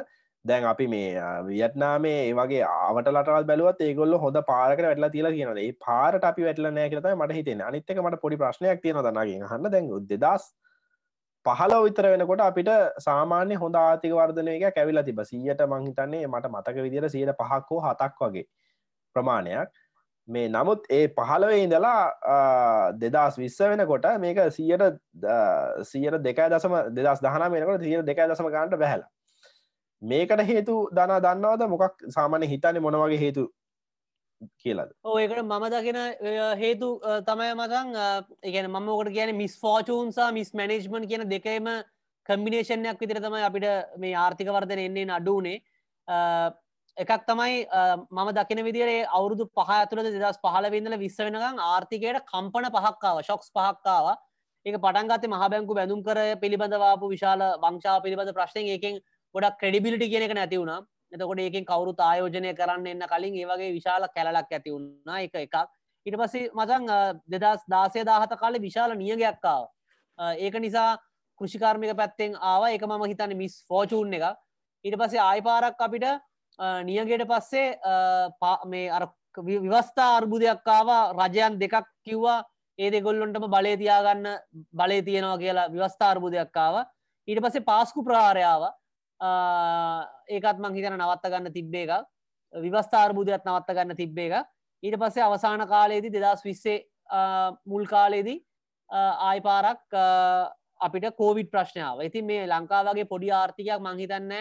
දැන් 0.44 0.64
අපි 0.64 0.86
මේ 0.88 1.08
වියට්නාමේ 1.46 2.16
ඒවගේ 2.22 2.62
ආවට 2.66 3.10
ලටල් 3.10 3.44
බැලුවත් 3.44 3.82
ඒගොල්ල 3.86 4.16
හොඳ 4.22 4.38
පාරකට 4.46 4.86
වැටලා 4.86 5.10
තිලා 5.10 5.32
කියනද 5.32 5.60
ඒ 5.64 5.72
පාරට 5.86 6.24
අපි 6.24 6.46
වැටල 6.46 6.70
නෑ 6.70 6.88
කියත 6.88 7.08
මට 7.12 7.38
හිතෙන 7.38 7.62
අනිත්තක 7.62 8.00
මට 8.04 8.22
පොඩි 8.22 8.40
ප්‍රශ්නයක් 8.42 8.82
තියෙන 8.82 9.02
දනගේ 9.08 9.50
හන්න 9.50 9.72
දැන් 9.74 9.90
දෙදස් 10.14 10.48
පහල 11.46 11.74
විතර 11.82 12.06
වෙනකොට 12.06 12.42
අපිට 12.46 12.70
සාමාන්‍ය 13.00 13.54
හොඳ 13.56 13.76
ආතික 13.76 14.12
වර්ධනයක 14.12 14.64
කැවිලා 14.70 15.04
තිබ 15.04 15.20
සීයට 15.24 15.62
මංහිතන්නේ 15.66 16.26
මට 16.26 16.50
මතක 16.50 16.82
විදිර 16.86 17.08
සියට 17.10 17.36
පහක් 17.38 17.70
හෝ 17.70 17.80
හතක් 17.82 18.18
වගේ 18.24 18.46
ප්‍රමාණයක්. 19.16 19.70
මේ 20.28 20.48
නමුත් 20.48 20.84
ඒ 20.90 21.06
පහළවේ 21.10 21.62
ඉඳලා 21.62 22.02
දෙදස් 22.98 23.38
විස්ස 23.38 23.62
වෙනකොට 23.62 24.10
මේක 24.20 24.42
සියට 24.52 24.84
සියට 25.84 26.20
දෙකයි 26.22 26.50
දසම 26.50 26.76
දෙදස් 26.98 27.24
දහන 27.24 27.48
වෙනකොට 27.52 27.88
සියට 27.88 28.06
දෙකයි 28.06 28.28
දසම 28.28 28.52
ගන්නට 28.52 28.78
බැහලා. 28.78 29.10
මේකට 30.02 30.44
හේතු 30.46 30.76
දනා 30.92 31.20
දන්නවද? 31.20 31.68
මොකක් 31.68 32.04
සාමාන්‍ය 32.10 32.48
හිතන්නේ 32.48 32.80
මොනවගේ 32.80 33.18
හේතු 33.18 33.46
කියලද? 34.56 34.92
ඒකට 35.04 35.42
මම 35.42 35.66
දකින 35.70 35.98
හේතු 36.58 36.88
තමයි 37.26 37.54
මතන් 37.54 37.88
එකන 38.42 38.70
මම 38.70 38.88
ෝකට 38.88 39.12
කියන 39.12 39.36
මිස් 39.36 39.58
ෆෝචූන්සා 39.58 40.32
මිස් 40.32 40.54
මැනේජ්මන් 40.54 41.06
කියන 41.06 41.28
දෙකම 41.28 41.68
කම්බිනේෂන්යක් 42.26 42.98
විතර 42.98 43.20
තමයි 43.20 43.44
අපිට 43.44 43.68
මේ 43.98 44.16
ආර්ථික 44.16 44.48
වර්ධන 44.48 44.80
එන්නේ 44.80 45.06
අඩුනේ 45.10 45.60
එකක් 46.96 47.12
තමයි 47.26 47.66
මම 48.10 48.32
දකින 48.32 48.64
විදිරේ 48.64 49.06
අවුරුදු 49.08 49.46
පහ 49.50 49.70
ඇතුළ 49.70 50.02
දෙදස් 50.06 50.40
පහල 50.40 50.70
වෙදල 50.70 50.98
විස්ස 50.98 51.18
වෙනගම් 51.18 51.62
ආර්ථිකයට 51.66 52.24
කම්පන 52.26 52.68
පහක්කාව 52.70 53.22
ශොක්ස් 53.22 53.48
පහක්කාව 53.50 54.10
ඒක 54.66 54.76
පටන්ගත 54.78 55.24
මහබැංකු 55.28 55.74
බැඳුම් 55.74 56.02
කර 56.02 56.18
පිළිබඳවාපු 56.42 57.08
විශාල 57.08 57.44
වංශා 57.62 58.00
පිළිබඳ 58.00 58.34
ප්‍රශ්නය 58.34 58.64
ඒකෙන් 58.68 59.00
ගොඩක් 59.34 59.60
ක්‍රඩිබිලිටි 59.60 60.08
කියනක 60.08 60.34
නැතිවුණා 60.34 60.80
එතකොට 61.12 61.40
ඒකින් 61.40 61.64
කවරු 61.64 61.92
ආයෝජනය 62.00 62.54
කරන්න 62.54 62.86
එන්න 62.86 63.04
කලින් 63.04 63.36
ඒවගේ 63.36 63.70
විශාල 63.72 64.06
කැලලක් 64.08 64.48
ඇති 64.48 64.70
වුණා 64.70 65.20
එක 65.20 65.34
එකක්. 65.36 65.56
ඉට 66.06 66.16
පස්සේ 66.16 66.50
මචන් 66.50 66.84
දෙදස් 67.28 67.62
දාසය 67.68 68.04
දාහත 68.04 68.34
කාලෙ 68.36 68.58
විශාල 68.58 68.94
නියගයක්කාව 68.94 69.64
ඒක 70.38 70.54
නිසා 70.56 70.98
කෘෂිකාර්මික 71.40 71.96
පැත්තෙන් 71.96 72.36
ආව. 72.42 72.62
එක 72.68 72.82
මම 72.82 73.04
හිතන්න 73.04 73.36
මිස් 73.36 73.64
ෆෝචූන් 73.66 74.14
එක 74.14 74.24
ඊට 74.84 74.96
පස්සේ 74.96 75.20
ආයිපාරක් 75.20 75.78
අපිට 75.78 76.06
නියගේට 76.84 77.26
පස්සේ 77.26 77.68
මේ 78.66 78.88
අර 78.90 79.08
විවස්ථා 79.36 80.16
අර්බුදයක්කාව 80.16 80.88
රජයන් 81.18 81.58
දෙකක් 81.58 81.86
කිව්වා 82.04 82.44
ඒ 82.78 82.90
දෙගොල්ලොන්ටම 82.90 83.46
බලය 83.48 83.76
තියාගන්න 83.76 84.26
බලය 84.72 85.02
තියෙනවා 85.02 85.38
කියලා 85.38 85.70
විවස්ථා 85.70 86.10
අර්බුදයක්කාව 86.10 86.84
ඊට 87.28 87.40
පස්සේ 87.40 87.66
පාස්කු 87.66 88.02
ප්‍රාරයාව 88.02 88.62
ඒකත් 89.20 90.58
මං 90.58 90.74
හිතන 90.74 90.96
නවත්ත 90.96 91.32
ගන්න 91.32 91.52
තිබ්බේ 91.52 91.84
එකක්. 91.86 92.06
විවස්ථාර්බුදයක් 92.52 93.44
නවත්ත 93.44 93.74
ගන්න 93.74 93.96
තිබ්බේ 93.96 94.30
එක 94.30 94.46
ඊට 94.82 94.98
පස්සේ 94.98 95.22
අවසාන 95.22 95.66
කාලයේදී 95.68 96.12
දෙදස් 96.12 96.44
විස්සේ 96.44 96.78
මුල් 97.66 97.86
කාලයේදී 97.86 98.40
ආයිපාරක් 98.90 99.98
අපිට 100.80 101.06
කෝවිඩ් 101.16 101.50
ප්‍රශ්නාව 101.50 102.02
ඉතින් 102.02 102.26
මේ 102.26 102.46
ලංකාවගේ 102.46 103.06
පොඩි 103.06 103.30
ආර්ථිකයක් 103.32 103.80
මංහිතන්න 103.80 104.32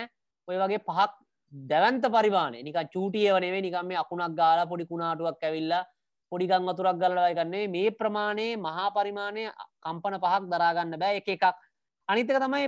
ඔය 0.48 0.58
වගේ 0.58 0.82
පහක් 0.82 1.12
දැවන්ත 1.54 2.06
පරිවානේ 2.08 2.64
නික 2.64 2.82
චූටිය 2.94 3.30
වනේ 3.30 3.62
නිකම් 3.62 3.88
මේ 3.88 3.98
අකුණක් 3.98 4.36
ගාලා 4.36 4.66
පොඩි 4.66 4.86
කුණාටුවක් 4.86 5.44
ඇවිල්ලා 5.44 5.86
පොඩිගං 6.32 6.66
වතුරක් 6.66 6.98
ගලවයි 6.98 7.36
ගන්නේ 7.36 7.68
මේ 7.68 7.92
ප්‍රමාණයේ 7.92 8.58
මහා 8.58 8.90
පරිමාණය 8.92 9.46
කම්පන 9.82 10.18
පහක් 10.18 10.44
දරාගන්න 10.52 10.98
බෑ. 10.98 11.18
එක 11.18 11.28
එකක් 11.28 11.46
අනිතක 12.10 12.38
තමයි 12.44 12.68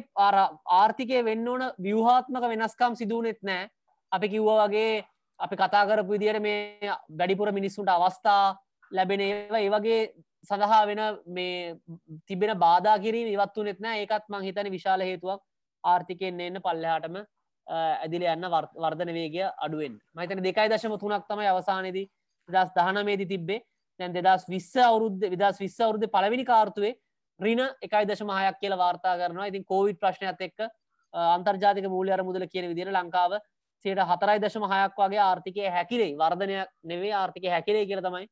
ආර්ථිකය 0.80 1.22
වෙන්න 1.26 1.48
ඕන 1.48 1.64
ව්‍යහාත්මක 1.80 2.44
වෙනස්කම් 2.52 2.98
සිදුවනෙත් 3.00 3.40
නෑ. 3.44 3.70
අපි 4.12 4.28
කිව්ව 4.34 4.50
වගේ 4.62 5.04
අපි 5.40 5.56
කතා 5.62 5.86
කරපු 5.90 6.12
විදියට 6.16 6.42
මේ 6.42 6.92
වැඩිපුර 7.20 7.52
මිනිස්සුන්ට 7.52 7.90
අවස්ථා 7.90 8.44
ලැබෙන 8.92 9.22
ඒවා 9.22 9.64
ඒ 9.66 9.72
වගේ 9.76 10.00
සඳහා 10.50 10.82
වෙන 10.88 11.02
මේ 11.28 11.76
තිබෙන 12.28 12.54
බාධා 12.60 12.98
කිරීම 13.00 13.34
ඉවත්තු 13.34 13.64
නෙත්නෑ 13.64 14.02
ඒකත් 14.02 14.30
මං 14.30 14.48
හිතන 14.48 14.72
විශාල 14.72 15.08
හේතුවක්. 15.10 15.42
ආර්ථිකයෙන් 15.84 16.40
එන්න 16.40 16.62
පල්ලහාටම 16.66 17.16
ඇදිල 17.68 18.24
යන්න 18.30 18.48
වර්ධන 18.84 19.12
වේගය 19.18 19.44
අඩුවෙන් 19.66 20.00
මහිතන 20.16 20.44
දෙකයි 20.48 20.70
දශම 20.72 20.98
තුනක් 21.04 21.26
තමයි 21.30 21.48
අවසානයේදී 21.52 22.08
දස් 22.50 22.74
දහනමේදී 22.78 23.32
තිබ්බේ. 23.34 23.64
දැන් 24.00 24.14
දෙදස් 24.14 24.46
විස්ස 24.50 24.76
අවුරුද්ධ 24.90 25.26
විදස් 25.34 25.58
විස්ස 25.64 25.80
අවුරුද්ධ 25.80 26.12
පලවිනි 26.16 26.46
කාර්තුවේ 26.46 26.94
රින 27.42 27.62
එකයි 27.82 28.06
දශමහයක් 28.06 28.60
කියල 28.62 28.78
වාර්තා 28.78 29.16
කරනවා. 29.18 29.48
ඉතින් 29.48 29.64
කෝවිඩ් 29.66 30.00
ප්‍රශ්නයක් 30.00 30.42
එක්ක 30.48 30.60
අන්තර්ජාතික 31.14 31.90
මූලි 31.90 32.12
අර 32.12 32.24
මුදල 32.24 32.46
කියන 32.48 32.70
විදිර 32.72 32.90
ලංකාව 32.90 33.38
සයට 33.86 34.02
හතරයි 34.10 34.42
දශම 34.44 34.66
හයක් 34.74 35.00
වගේ 35.00 35.22
ආර්ථිකය 35.22 35.70
හැකිරේ 35.70 36.12
වර්ධනය 36.16 36.60
නෙවේ 36.86 37.14
ආර්ථික 37.14 37.48
හැකිරේ 37.50 37.86
කියල 37.86 38.02
තමයි 38.02 38.28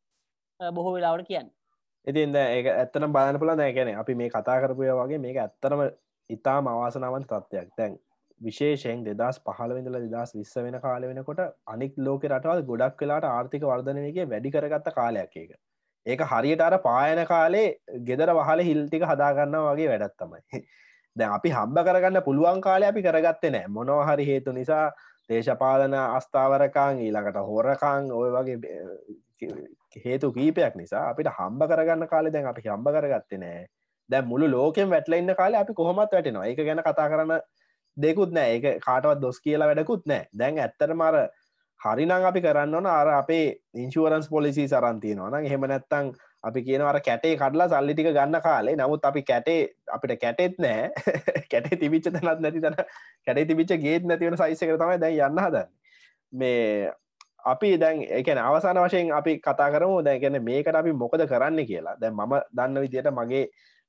බොහෝ 0.59 0.93
වෙලාවට 0.95 1.27
කියන්න. 1.27 1.49
ඉතින්ද 2.07 2.35
ඒ 2.35 2.59
ඇත්තන 2.73 3.07
බලන්න 3.15 3.39
පුළ 3.39 3.55
දැකැන 3.57 3.95
අපි 3.95 4.15
මේ 4.15 4.29
කතා 4.29 4.59
කරපුය 4.61 4.91
වගේ 4.99 5.23
මේක 5.25 5.37
ඇත්තරම 5.37 5.81
ඉතාම 6.29 6.67
අවාසනාවන් 6.67 7.25
තත්ත්වයක්. 7.25 7.69
දැන් 7.77 7.97
විශේෂයෙන් 8.41 9.01
දෙදස් 9.05 9.41
පහලවෙඳල 9.45 9.97
දෙදස් 10.05 10.35
විස්ස 10.35 10.55
වෙන 10.57 10.77
කාල 10.85 11.07
වෙනකොට 11.09 11.41
අනික් 11.67 11.97
ලෝක 11.97 12.29
රටවල් 12.31 12.61
ගොඩක් 12.69 13.01
වෙලාට 13.03 13.27
ආර්ථික 13.31 13.65
වර්ධනයගේ 13.71 14.29
වැඩි 14.33 14.53
කරගත්ත 14.55 14.93
කාලයක් 14.99 15.35
ඒක. 15.41 15.51
ඒක 16.05 16.21
හරියට 16.23 16.61
අර 16.61 16.77
පායන 16.79 17.25
කාලේ 17.25 17.77
ගෙදර 18.05 18.33
වහල 18.33 18.61
හිල්ටික 18.61 19.03
හදාගන්න 19.03 19.57
වගේ 19.65 19.89
වැඩත් 19.89 20.15
තමයි. 20.17 20.41
දැ 21.15 21.29
අපි 21.29 21.49
හම්බ 21.49 21.77
කරගන්න 21.81 22.23
පුළුවන් 22.23 22.61
කාලය 22.61 22.85
අපි 22.85 23.01
කරගත්තේ 23.01 23.51
නෑ. 23.51 23.67
මොනවහරි 23.69 24.25
හේතු 24.25 24.51
නිසා 24.51 24.85
දේශපාලන 25.29 25.93
අස්ථාවරකාං 25.93 27.01
ඊළඟට 27.01 27.41
හෝරකාං 27.49 28.11
ඔය 28.11 28.29
වගේ 28.31 28.57
හේතු 29.97 30.31
කීපයක් 30.31 30.75
නිසා 30.75 31.09
අපිට 31.09 31.31
හම්බ 31.31 31.67
කරගන්න 31.67 32.07
කාලෙ 32.07 32.31
දැන් 32.31 32.47
අපි 32.47 32.65
හම්බ 32.65 32.87
කරගත්තේ 32.89 33.39
නෑ. 33.39 33.67
දැ 34.09 34.21
මුළු 34.21 34.51
ලෝකෙන් 34.51 34.89
වැටලඉන්න 34.89 35.35
කාලේ 35.35 35.61
අපි 35.61 35.73
කොහොමත් 35.73 36.11
වැටෙනවා. 36.11 36.45
එක 36.45 36.63
ගැන 36.63 36.83
කතා 36.85 37.09
කරන්න 37.09 37.41
දෙකුත් 37.97 38.31
නෑ. 38.31 38.55
එක 38.55 38.81
කාටවත් 38.85 39.21
දොස් 39.21 39.41
කියලා 39.41 39.67
වැඩකුත් 39.67 40.05
නෑ. 40.05 40.27
දැන් 40.33 40.59
ඇත්තර 40.59 40.93
මර 40.93 41.27
හරිනං 41.81 42.11
අපි 42.11 42.41
කරන්න 42.41 42.75
ඕන 42.75 42.87
අර 42.87 43.07
අපේ 43.13 43.45
ඉන්ශුවරන්ස් 43.75 44.27
පොලිසි 44.29 44.67
සරන්තියනවා 44.67 45.29
නම් 45.31 45.45
හෙම 45.45 45.65
නැත්තං 45.65 46.11
අපි 46.43 46.59
කියනවර 46.61 46.99
කැටේ 47.01 47.35
කඩලා 47.35 47.67
සල්ලිටික 47.69 48.09
ගන්න 48.09 48.41
කාලේ. 48.41 48.75
නමුත් 48.75 49.05
අපි 49.05 49.21
කැටේ 49.23 49.59
අපිට 49.87 50.19
කැටෙත් 50.19 50.55
නෑ 50.57 50.91
කැටේ 51.51 51.79
තිබිච්ච 51.79 52.09
තැනත් 52.11 52.41
නැති 52.41 52.61
තන. 52.61 52.75
කැටේ 53.25 53.45
තිබිච්ච 53.45 53.75
ගේත් 53.77 54.03
නැතිවන 54.03 54.37
සයිසක 54.37 54.73
තමයි 54.73 54.97
දැන් 54.97 55.19
යන්න 55.21 55.39
හදන්න. 55.39 55.69
මේ 56.33 56.91
අපි 57.45 57.71
දැන් 57.77 58.03
එකන 58.11 58.39
අවසාන 58.39 58.79
වශයෙන් 58.79 59.11
අපි 59.13 59.39
කතා 59.39 59.69
කරමු. 59.69 59.99
දැගෙන 60.01 60.39
මේකට 60.43 60.75
අපි 60.75 60.93
මොකද 60.93 61.25
කරන්න 61.25 61.65
කියලා. 61.65 61.95
දැන් 61.95 62.15
මම 62.15 62.35
දන්න 62.51 62.81
විදියට 62.81 63.11
මගේ 63.13 63.45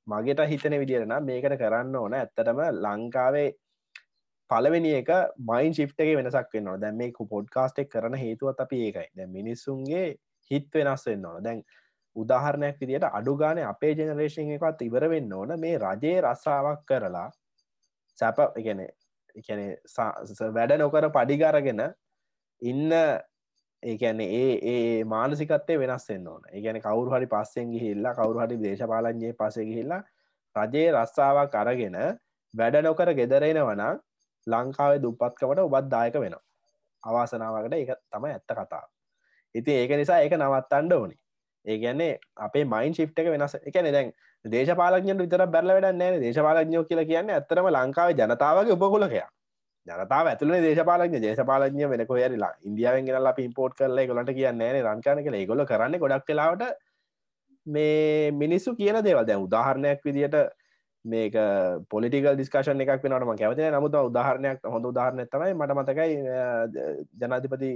මගේට 0.07 0.47
හිතන 0.47 0.77
විදිරන 0.79 1.15
මේකට 1.23 1.57
කරන්න 1.57 1.95
ඕන. 1.95 2.13
ඇත්තටම 2.13 2.63
ලංකාවේ 2.77 3.49
පලවෙනි 4.51 4.91
එක 4.95 5.11
මයින් 5.43 5.73
ශිප්ටගේ 5.73 6.17
වෙනසක් 6.17 6.55
වෙන්නවා 6.55 6.79
දැන් 6.79 6.97
මේ 6.97 7.11
පොඩ්කාස්ටෙක් 7.29 7.89
කරන 7.89 8.15
හේතුවත් 8.15 8.59
අපි 8.59 8.81
ඒකයි. 8.87 9.07
දැ 9.15 9.27
මිනිස්සුන්ගේ 9.29 10.07
හිත් 10.51 10.67
වෙනස් 10.73 11.05
වෙන්න 11.07 11.25
ඕන. 11.25 11.43
දැන් 11.43 11.63
උදාහරණයක් 12.15 12.79
විදිට 12.79 13.07
අඩුගාන 13.09 13.63
අපේ 13.65 13.93
ජනරේෂන් 13.93 14.51
එකත් 14.57 14.81
ඉවර 14.81 15.07
වෙන්න 15.09 15.33
ඕන. 15.33 15.59
මේ 15.59 15.77
රජයේ 15.77 16.21
රස්සාාවක් 16.21 16.85
කරලා 16.85 17.27
සැප 18.19 18.39
එකන 18.55 18.85
එකන 19.35 19.61
වැඩ 20.53 20.77
නොකර 20.77 21.09
පඩිගරගෙන 21.09 21.83
ඉන්න 22.61 22.95
ඒකැන්නේ 23.83 24.29
ඒ 24.39 24.55
ඒ 24.71 25.03
මානසිකත්තේ 25.05 25.79
වෙනස්සෙන් 25.79 26.27
ඕන. 26.27 26.41
ඒගැන 26.51 26.81
කවරු 26.81 27.09
හරි 27.11 27.27
පස්සෙන් 27.27 27.71
ගිහිල්ලා 27.71 28.13
කවරු 28.13 28.43
හරි 28.43 28.59
දේශපාලන්ජයේ 28.59 29.33
පසෙ 29.35 29.65
ගිහිල්ලා 29.65 30.03
රජයේ 30.55 30.91
රස්සාාවක් 30.93 31.55
අරගෙන 31.55 31.99
වැඩ 32.53 32.81
නොකර 32.83 33.13
ගෙදරෙන 33.13 33.61
වනා 33.65 33.93
ලංකාවේ 34.47 35.01
දුප්පත්කමට 35.01 35.59
ඔබත් 35.59 35.89
දායක 35.89 36.15
වෙනවා. 36.15 36.43
අවාසනාවකට 37.03 37.73
එක 37.73 37.91
තම 38.09 38.25
ඇත්ත 38.25 38.51
කතා 38.51 38.83
ඉති 39.55 39.71
ඒක 39.73 39.91
නිසා 39.97 40.21
ඒක 40.21 40.33
නවත්තන්ඩ 40.33 40.93
ඕනි. 40.93 41.15
ඒගැන්නේ 41.65 42.19
අපේ 42.37 42.65
මයින් 42.65 42.93
ශිප්ට 42.93 43.19
එක 43.19 43.31
වෙනස්. 43.33 43.55
එකන 43.61 43.91
දැන් 43.91 44.13
දේශපාලඥට 44.45 45.19
විතර 45.19 45.45
බැල 45.47 45.73
වැඩ 45.75 45.95
නෑ. 45.95 46.19
දේශපාලඥෝ 46.19 46.83
කියලා 46.83 47.05
කියන්නේ 47.05 47.35
ඇත්තරම 47.35 47.69
ලංකාව 47.69 48.13
ජනතාවගේ 48.13 48.77
උපකුලකයා 48.77 49.29
ජනතාව 49.87 50.27
ඇතුල 50.27 50.53
දේශපාලඥ 50.67 51.19
දේශපාලඥ 51.21 51.89
වෙනක 51.93 52.13
යරලා 52.19 52.53
ඉන්දියාවෙන් 52.61 53.05
ගෙනල්ලා 53.05 53.33
පිම්පෝට් 53.33 53.75
කරලා 53.75 54.07
ගොලට 54.07 54.33
කියන්නේ 54.39 54.81
රංකාන 54.83 55.23
කළ 55.25 55.45
ගොල 55.45 55.65
කරන්න 55.65 55.99
ගොඩක් 55.99 56.25
කලාවට 56.25 56.63
මේ 57.65 58.31
මිනිස්සු 58.31 58.75
කියන 58.75 59.03
දේවල්. 59.03 59.25
දැන් 59.25 59.45
උදාහරණයක් 59.47 60.01
විදිට 60.05 60.37
මේක 61.05 61.33
පොලිටිකල් 61.89 62.35
ඩිස්කශන 62.35 62.81
එකක් 62.81 63.03
වෙනටම 63.03 63.33
කැවති 63.35 63.69
නමුත් 63.69 63.95
උදාහරණයක් 64.01 64.65
හොඳ 64.67 64.85
උදාහරණය 64.85 65.25
තමයි 65.27 65.53
මට 65.55 65.73
මතකයි 65.73 66.15
ජනාධිපති 67.17 67.71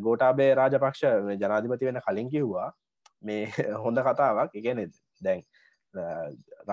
ගෝටාබේ 0.00 0.54
රාජපක්ෂ 0.54 1.04
ජනාධිපති 1.36 1.86
වෙන 1.86 2.00
කලින් 2.00 2.30
කිව්වා 2.30 2.70
මේ 3.22 3.46
හොඳ 3.84 3.98
කතාවක්. 3.98 4.52
එකනෙ 4.54 4.86
දැන් 5.20 5.42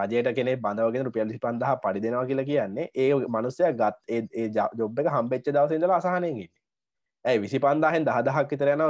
රජයට 0.02 0.30
කෙනෙ 0.34 0.56
බඳවගෙන 0.58 1.06
රුපියල්ලි 1.06 1.40
පන්දහ 1.40 1.74
පඩි 1.84 2.04
දෙෙනවා 2.04 2.26
කියලා 2.26 2.46
කියන්නේ 2.46 2.90
ඒ 2.96 3.10
මනුස්සය 3.30 3.72
ගත් 3.74 3.96
ඒ 4.10 4.48
ජොබ් 4.76 5.00
එක 5.00 5.10
හම්බෙච්ච 5.10 5.50
දවසඉදල 5.50 5.94
අසාහනයගන්න 5.94 6.44
ඇයි? 7.26 7.40
විසි 7.40 7.60
පන්දාහෙන් 7.60 8.06
දහදහක් 8.06 8.48
විතරයන 8.50 8.84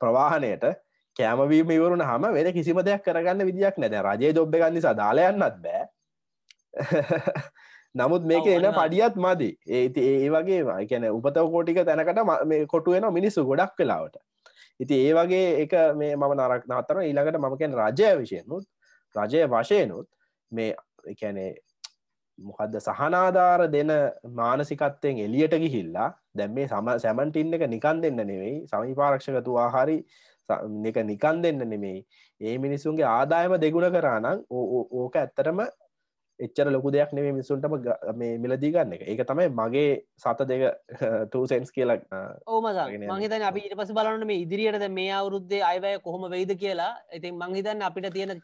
ප්‍රවාහනයට 0.00 0.66
කෑමවීම 1.16 1.70
ඉවරුණ 1.70 2.02
හම 2.02 2.28
වෙන 2.32 2.52
කිසිම 2.52 2.82
දෙයක් 2.82 3.04
කරගන්න 3.04 3.46
විදියක් 3.46 3.78
නැද 3.78 3.96
රජය 4.00 4.34
ජොබ් 4.34 4.54
ගන්නි 4.54 4.82
සදාලයන්නත් 4.82 5.58
බෑ. 5.58 5.82
නමුත් 7.94 8.22
මේක 8.22 8.46
එන 8.46 8.66
පඩියත් 8.72 9.16
මදි. 9.16 9.50
ඒති 9.68 10.00
ඒ 10.00 10.28
වගේ 10.30 10.86
කියන 10.86 11.08
උපතව 11.10 11.46
කෝටික 11.46 11.80
තැනකට 11.82 12.20
මේ 12.46 12.66
කොටුවෙන 12.66 13.08
මිනිස්සු 13.12 13.44
ගොඩක් 13.44 13.74
වෙලාවට. 13.76 14.20
ඉති 14.80 15.00
ඒ 15.06 15.14
වගේ 15.14 15.48
එක 15.62 15.74
මේ 15.94 16.16
මම 16.16 16.36
නරක් 16.36 16.68
නත්තර 16.68 17.02
ඊළඟට 17.02 17.40
මමකෙන් 17.40 17.74
රජය 17.74 18.12
විශයනුත් 18.20 18.64
රජය 19.14 19.42
වශයනුත් 19.48 20.06
මේ 20.52 20.70
එකැනේ 21.06 21.50
මොකක්ද 22.38 22.80
සහනාධාර 22.80 23.68
දෙන 23.68 23.90
මානසිකත්තයෙන් 24.32 25.18
එලියට 25.18 25.54
ගිහිල්ලා 25.56 26.08
දැම් 26.32 26.54
මේ 26.54 26.68
සම 26.68 26.88
සැමන්ටින් 26.98 27.54
එක 27.54 27.68
නිකන් 27.68 28.00
දෙන්න 28.00 28.20
නෙවෙයි. 28.22 28.56
සමිපාරක්ෂකතුවා 28.66 29.70
හරි 29.70 29.98
එක 30.84 30.98
නිකන් 31.04 31.42
දෙන්න 31.42 31.62
නෙමෙයි 31.64 32.00
ඒ 32.40 32.58
මිනිසුන්ගේ 32.58 33.06
ආදායම 33.08 33.54
දෙගුණ 33.58 33.90
කරානම් 33.90 34.42
ඕක 34.50 35.16
ඇත්තරම 35.16 35.60
එච්චර 36.46 36.66
ලොකු 36.74 36.92
දෙයක් 36.94 37.10
නෙවේ 37.16 37.32
මිසුන්ටම 37.38 37.74
මේ 38.20 38.38
මිලදී 38.44 38.72
ගන්න 38.74 38.94
එක. 38.96 39.02
ඒක 39.12 39.22
තමයි 39.30 39.46
මගේ 39.60 39.88
සත 40.22 40.46
දෙක 40.50 40.62
තූසෙන්ස් 41.32 41.72
කියලක් 41.76 42.04
ඕම 42.46 42.68
මහිතන 43.12 43.44
අපි 43.50 43.64
ඉට 43.66 43.76
පස 43.80 43.92
බලන්න 43.98 44.26
මේ 44.30 44.42
ඉදිරියට 44.44 44.86
මේ 44.98 45.10
අවුරුද්දේ 45.18 45.62
අයවැය 45.70 45.98
කොහොම 46.06 46.26
වෙයිද 46.34 46.52
කියලා. 46.62 46.92
ඉතින් 47.18 47.40
මංහිතන් 47.42 47.86
අපිට 47.88 48.12
තියෙන 48.16 48.34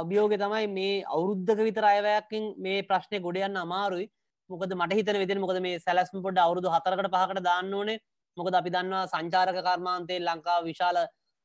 අභියෝග 0.00 0.36
තමයි 0.44 0.66
මේ 0.78 0.94
අවුරුද්ධක 1.16 1.64
විතර 1.68 1.86
අයවැයකින් 1.92 2.48
මේ 2.66 2.86
ප්‍රශ්නය 2.90 3.22
ගොඩයන්න 3.26 3.60
අමාරුයි. 3.64 4.08
මොකද 4.50 4.74
මට 4.74 4.98
හිතන 5.00 5.20
විදින 5.22 5.42
මොකද 5.44 5.60
මේ 5.66 5.82
සැලස්ම 5.86 6.24
පොඩ 6.26 6.38
අවුරුදු 6.38 6.74
හතරකට 6.74 7.12
පහකට 7.14 7.44
දාන්න 7.50 7.74
ඕනේ. 7.74 7.98
මොකද 8.36 8.54
අපි 8.60 8.74
දන්නවා 8.74 9.04
සංචාරක 9.12 9.60
කර්මාන්තය 9.66 10.18
ලංකා 10.20 10.58
විශාල 10.68 10.98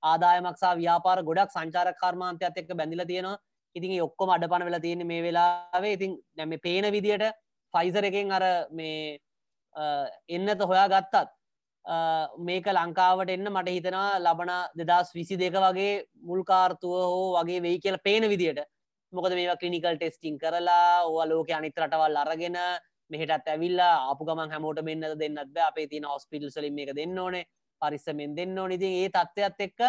ආදායමක්සා 0.03 0.73
ව්‍යාපාර 0.81 1.19
ගොඩක් 1.29 1.55
සංචාරක 1.55 2.01
කර්මාන්තයත් 2.01 2.59
එක්ක 2.61 2.71
බැඳිල 2.79 3.03
තියෙනවා 3.11 3.37
ඉතින් 3.75 3.95
ඔක්කොම 4.01 4.29
අඩ 4.29 4.45
පන 4.45 4.65
වෙලා 4.65 4.79
තියෙන 4.79 5.07
මේ 5.07 5.21
වෙලාවේ. 5.21 5.93
ඉතින් 5.93 6.17
නැම 6.37 6.55
පේන 6.59 6.91
විදියට 6.91 7.25
ෆයිසර 7.73 8.03
එකෙන් 8.03 8.31
අර 8.31 8.45
මේ 8.71 9.19
එන්නත 10.29 10.61
හොයා 10.63 10.87
ගත්තත් 10.87 11.29
මේක 12.39 12.65
ලංකාවට 12.69 13.29
එන්න 13.29 13.47
මට 13.49 13.69
හිතනවා 13.69 14.19
ලබන 14.19 14.51
දෙදස් 14.81 15.13
විසි 15.13 15.37
දෙක 15.37 15.55
වගේ 15.55 15.93
මුල්කාර්තුව 16.23 16.93
හෝ 17.05 17.29
වගේ 17.37 17.61
වෙයි 17.61 17.79
කියල 17.79 17.97
පේන 17.99 18.29
විදියට. 18.29 18.61
මොකද 19.13 19.33
මේ 19.33 19.55
කලිනිකල් 19.55 19.95
ටෙස්ටිං 19.95 20.37
කරලා 20.37 21.05
ඕ 21.05 21.25
ලෝක 21.25 21.49
අනිත් 21.51 21.77
රටවල් 21.77 22.17
අරගෙන 22.17 22.57
මෙහටත් 23.11 23.47
ඇවිල්ලා 23.47 23.93
අප 24.11 24.19
ගමන් 24.21 24.51
හැමෝට 24.51 24.81
මෙන්න 24.83 25.05
දෙන්නත් 25.17 25.57
අපේ 25.59 25.87
තින 25.87 26.05
හොස්පිටල් 26.05 26.49
සලින් 26.49 26.77
එක 26.79 26.93
දෙන්න 26.95 27.17
ඕනේ 27.17 27.47
පරිස්සමෙන් 27.81 28.35
දෙන්න 28.35 28.57
ඕනිති 28.57 28.89
ඒ 28.99 29.09
තත්ත්වයක්ත් 29.09 29.65
එක්ක 29.67 29.79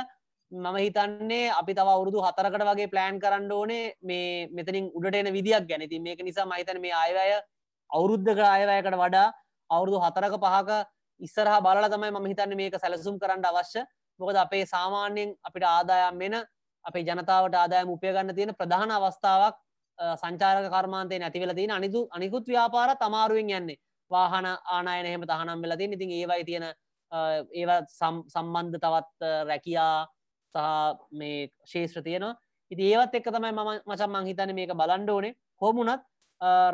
මම 0.53 0.77
හිතන්නේ 0.77 1.51
අපි 1.51 1.73
තව 1.75 1.89
අවුරුදු 1.89 2.19
හතරකට 2.21 2.63
වගේ 2.69 2.91
ප්ලෑන් 2.91 3.21
කරන්න 3.21 3.53
ඕනේ 3.53 3.95
මේ 4.03 4.49
මෙතනින් 4.51 4.91
උඩට 4.93 5.15
එන 5.15 5.33
විදික් 5.33 5.67
ගැනති 5.69 6.01
මේක 6.01 6.23
නිසා 6.23 6.47
මහිතන 6.47 6.81
මේ 6.81 6.95
අයවැය 6.95 7.33
අවුරුද්ධක 7.91 8.41
අයවැයකට 8.47 8.97
වඩා 8.97 9.29
අවුරුදු 9.71 10.03
හතරක 10.05 10.35
පහක 10.37 10.71
ඉස්සරහ 11.21 11.57
බලල 11.61 11.87
තමයි 11.87 12.11
ම 12.11 12.27
හිතන්න 12.27 12.57
මේක 12.57 12.75
සැලසුම් 12.77 13.19
කරන්න 13.19 13.45
අවශ්‍ය. 13.45 13.81
මොකද 14.21 14.37
අපේ 14.37 14.65
සාමාන්‍යයෙන් 14.67 15.37
අපිට 15.45 15.65
ආදායම් 15.67 16.19
වෙන 16.19 16.35
අපේ 16.85 17.05
ජනතාවට 17.05 17.55
ආදායම 17.55 17.89
උපයගන්න 17.89 18.35
තියෙන 18.35 18.55
ප්‍රධාන 18.55 18.91
අවස්ථාවක් 18.91 19.57
සංචාරක 20.19 20.67
කර්මාන්තය 20.69 21.19
නැතිවෙල 21.19 21.55
තියෙන 21.55 21.71
අනිදු 21.71 22.09
අනිකුත් 22.11 22.45
ව්‍යාපාර 22.47 22.91
තමාරුවෙන් 22.99 23.51
යන්නේ. 23.53 23.79
වාහන 24.11 24.47
ආනායන 24.47 25.07
එහෙම 25.07 25.25
තහනම් 25.25 25.63
වෙලතින් 25.63 25.93
ඉතින් 25.93 26.11
ඒවයි 26.13 26.45
තියෙන 26.45 26.65
ඒවා 27.53 27.83
සම්බන්ධ 28.29 28.79
තවත් 28.79 29.21
රැකියා 29.47 30.07
සහ 30.55 31.03
මේ 31.13 31.51
ශේෂත්‍ර 31.73 32.03
තියෙනවා. 32.07 32.39
ඉති 32.71 32.93
ඒවත් 32.93 33.15
එක් 33.19 33.27
තමයි 33.35 33.53
ම 33.53 33.61
මචන් 33.91 34.11
මංහිතන 34.15 34.55
මේක 34.59 34.73
බලන්ඩ 34.81 35.11
ඕනේ. 35.11 35.35
හෝමුණත් 35.63 36.03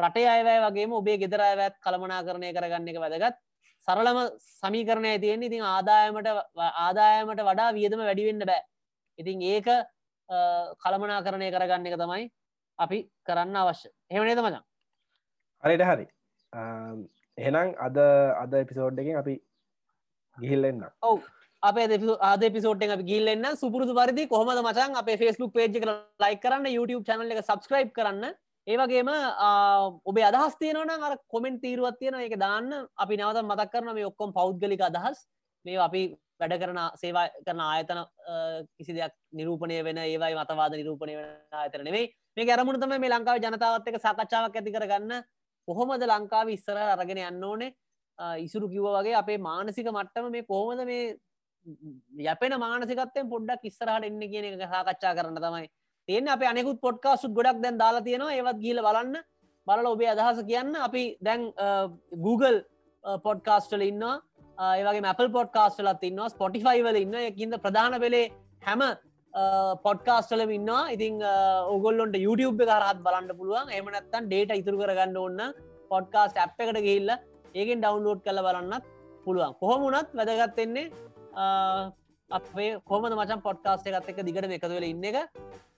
රටේ 0.03 0.29
අයවැය 0.35 0.61
වගේම 0.67 0.93
ඔබේ 1.01 1.19
ගෙදර 1.23 1.41
අයවැත් 1.49 1.75
කළමනා 1.85 2.23
කරණය 2.27 2.53
කරගන්න 2.57 2.89
එක 2.93 3.01
වැදගත්. 3.05 3.37
සරලම 3.89 4.19
සමීකරණය 4.61 5.13
තියෙන 5.25 5.43
ඉතින් 5.49 5.65
ආදායමට 5.75 6.29
ආදායමට 6.87 7.43
වඩා 7.49 7.75
වියදම 7.79 8.01
වැඩිවෙන්න 8.09 8.47
බෑ. 8.51 8.63
ඉතින් 9.19 9.43
ඒක 9.53 9.69
කළමනා 10.83 11.21
කරණය 11.27 11.51
කරගන්න 11.55 11.91
එක 11.91 11.99
තමයි 12.03 12.31
අපි 12.79 12.99
කරන්න 13.29 13.57
අවශ්‍ය. 13.63 13.89
හෙමනේද 14.15 14.43
මචන්? 14.45 14.65
හරිට 15.65 15.85
හරි. 15.91 16.07
එහෙනම් 17.39 17.75
අද 17.87 17.97
අද 18.43 18.53
එපිසෝඩ්ඩකින් 18.63 19.19
අපි 19.23 19.35
ගිහිල්ලෙන්න 20.39 20.85
ඔවු 21.03 21.23
අප 21.69 21.77
ආද 22.31 22.43
පිසෝට් 22.55 22.83
එක 22.87 23.05
ගිල්ලන්න 23.11 23.47
සුපුරදු 23.61 23.95
පරිදි 23.99 24.27
කොහමද 24.33 24.61
මචන් 24.63 24.99
අප 25.01 25.09
ෆස්බුක් 25.21 25.55
පේජ් 25.55 25.79
එක 25.79 25.87
ලයි 26.25 26.37
කරන්න 26.43 26.69
YouTube 26.77 27.05
චනල 27.09 27.33
එක 27.35 27.43
සබස්ක්‍රයිබ් 27.45 27.91
කරන්න. 27.97 28.35
ඒවගේම 28.67 29.11
ඔබේ 30.11 30.27
අදහස් 30.29 30.55
තියනවන 30.61 31.07
අර 31.09 31.17
කොමෙන්ට 31.33 31.63
තීරුවත් 31.65 31.99
තියෙන 32.01 32.21
එක 32.21 32.37
දාන්න. 32.45 32.69
අපි 33.05 33.17
නවත 33.17 33.43
මතක් 33.43 33.73
කරන 33.73 33.95
මේ 33.95 34.07
ඔක්කොම් 34.11 34.37
පෞද්ගලික 34.39 34.85
අදහස්. 34.91 35.19
මේ 35.65 35.79
අපි 35.87 36.03
වැඩ 36.41 36.55
කරන 36.63 36.79
සේවා 37.03 37.27
කරන 37.47 37.61
ආයතන 37.69 38.01
කිසි 38.77 38.93
දෙයක් 38.99 39.15
නිරූපණය 39.39 39.81
වෙන 39.89 39.99
ඒවයි 40.05 40.35
මතවාද 40.41 40.77
නිරූපණය 40.81 41.17
වෙන 41.19 41.59
ආයතන 41.63 41.85
නෙවෙයි 41.89 42.13
මේ 42.37 42.49
ගැරමුණ 42.51 42.81
තම 42.83 42.95
මේ 43.01 43.13
ලංකාව 43.15 43.43
ජනතාවත් 43.45 43.91
එක 43.91 43.99
සාකච්ඡාවක් 44.07 44.61
ඇති 44.61 44.77
කරගන්න. 44.77 45.13
කොහොමද 45.69 46.03
ලංකාව 46.13 46.55
ඉස්සර 46.57 46.79
අරගෙන 46.79 47.23
යන්න 47.23 47.47
ඕනේ? 47.51 47.73
ඉසුරු 48.47 48.69
කිව්ව 48.75 48.89
වගේ 48.97 49.17
අපේ 49.23 49.39
මානසික 49.49 49.89
මට්ටම 49.93 50.29
මේ 50.35 50.49
කොහොමද 50.53 50.85
මේ 50.91 51.17
යපෙන 52.33 52.55
මානසිකත්තෙන් 52.65 53.31
පොඩ්ඩක් 53.33 53.65
ඉස්සරහට 53.71 54.07
එන්න 54.09 54.21
කියන 54.33 54.45
එක 54.51 54.63
සාකච්ඡා 54.75 55.17
කරන්න 55.19 55.41
තමයි. 55.45 55.67
තියෙන 56.09 56.29
අප 56.35 56.43
අනෙකුත් 56.53 56.79
පොඩ්කාසුත් 56.87 57.33
ගොඩක් 57.39 57.63
දැන් 57.65 57.79
දාලා 57.83 58.07
තියෙනවා. 58.09 58.37
ඒවත් 58.39 58.63
ගීල 58.65 58.81
බලන්න. 58.87 59.17
බලල 59.67 59.87
ඔබේ 59.95 60.11
අදහස 60.15 60.43
කියන්න. 60.51 60.73
අපි 60.87 61.03
දැන් 61.27 61.43
Google 62.27 62.59
පොඩ්කාස්ටල 63.27 63.83
ඉන්නවා. 63.91 64.15
ඒවගේ 64.79 65.05
මැපල් 65.09 65.29
පොඩ්කාස්ටලත් 65.39 66.05
ඉන්නවා. 66.11 66.33
ස්පොටිෆයි 66.37 66.87
වල 66.87 67.03
ඉන්න 67.05 67.15
එකද 67.23 67.59
ප්‍රධාන 67.65 68.01
වෙලේ 68.05 68.27
හැම 68.67 68.83
පොඩ්කාස්ටලම 69.87 70.51
ඉන්නවා. 70.59 70.83
ඉතින් 70.97 71.15
ඔගොල්ලොන්ට 71.75 72.17
YouTube 72.27 72.63
කරත් 72.71 73.01
බලන්න 73.07 73.33
පුළුවන්. 73.41 73.73
එමනත්තන් 73.79 74.29
ඩේට 74.31 74.61
ඉතුරු 74.61 74.83
කරගන්න 74.83 75.17
ඔන්න 75.27 75.41
පොඩ්කාස්ට 75.91 76.39
ඇප් 76.45 76.63
එකට 76.63 76.81
ගිල්ල 76.87 77.11
ඒකෙන් 77.61 77.83
ඩවන්ලෝඩ් 77.83 78.23
කළ 78.27 78.41
බලන්නත් 78.47 78.87
පුළුවන්. 79.27 79.53
කොහොමුණත් 79.61 80.15
වැදගත්තෙන්නේ 80.19 80.93
අපේ 81.37 82.71
කොමද 82.91 83.15
මචන් 83.19 83.41
පොට්කාස්ට 83.47 83.87
එකත් 83.87 84.09
එක 84.11 84.21
දිගට 84.29 84.57
එකතුවල 84.59 84.87
ඉන්න 84.89 85.05
එක? 85.05 85.19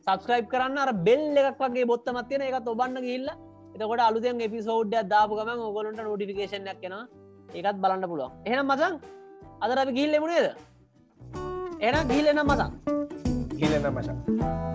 සබස්ක්‍රයිබ් 0.07 0.47
කරන්න. 0.53 0.79
අර 0.79 0.93
බෙල් 1.09 1.25
එකක් 1.43 1.61
වගේ 1.65 1.87
බොත්තමත් 1.93 2.29
තියෙන 2.29 2.47
එකත් 2.49 2.69
ඔබන්න 2.75 3.01
ගිල්ල 3.09 3.29
එතකොට 3.75 4.01
අලුදෙන් 4.01 4.41
එපිසෝඩ්ඩ 4.41 5.11
දාපු 5.13 5.39
ගම 5.39 5.61
ඔගොලන්ට 5.71 6.03
නොටිෆිකේෂන්යක් 6.03 6.81
කෙන 6.83 6.95
ඒකත් 7.55 7.83
බලන්න 7.83 8.09
පුළුවන්. 8.11 8.33
එහෙනම් 8.47 8.67
මචන් 8.73 8.95
අදර 9.63 9.83
අපි 9.85 9.93
ගිල්ල 9.99 10.15
එමුණේද 10.15 10.47
එන 11.81 12.09
ගිල්ලෙනම් 12.15 12.47
මසන් 12.47 12.73
ගිලෙන 13.61 13.93
මචන්. 13.93 14.68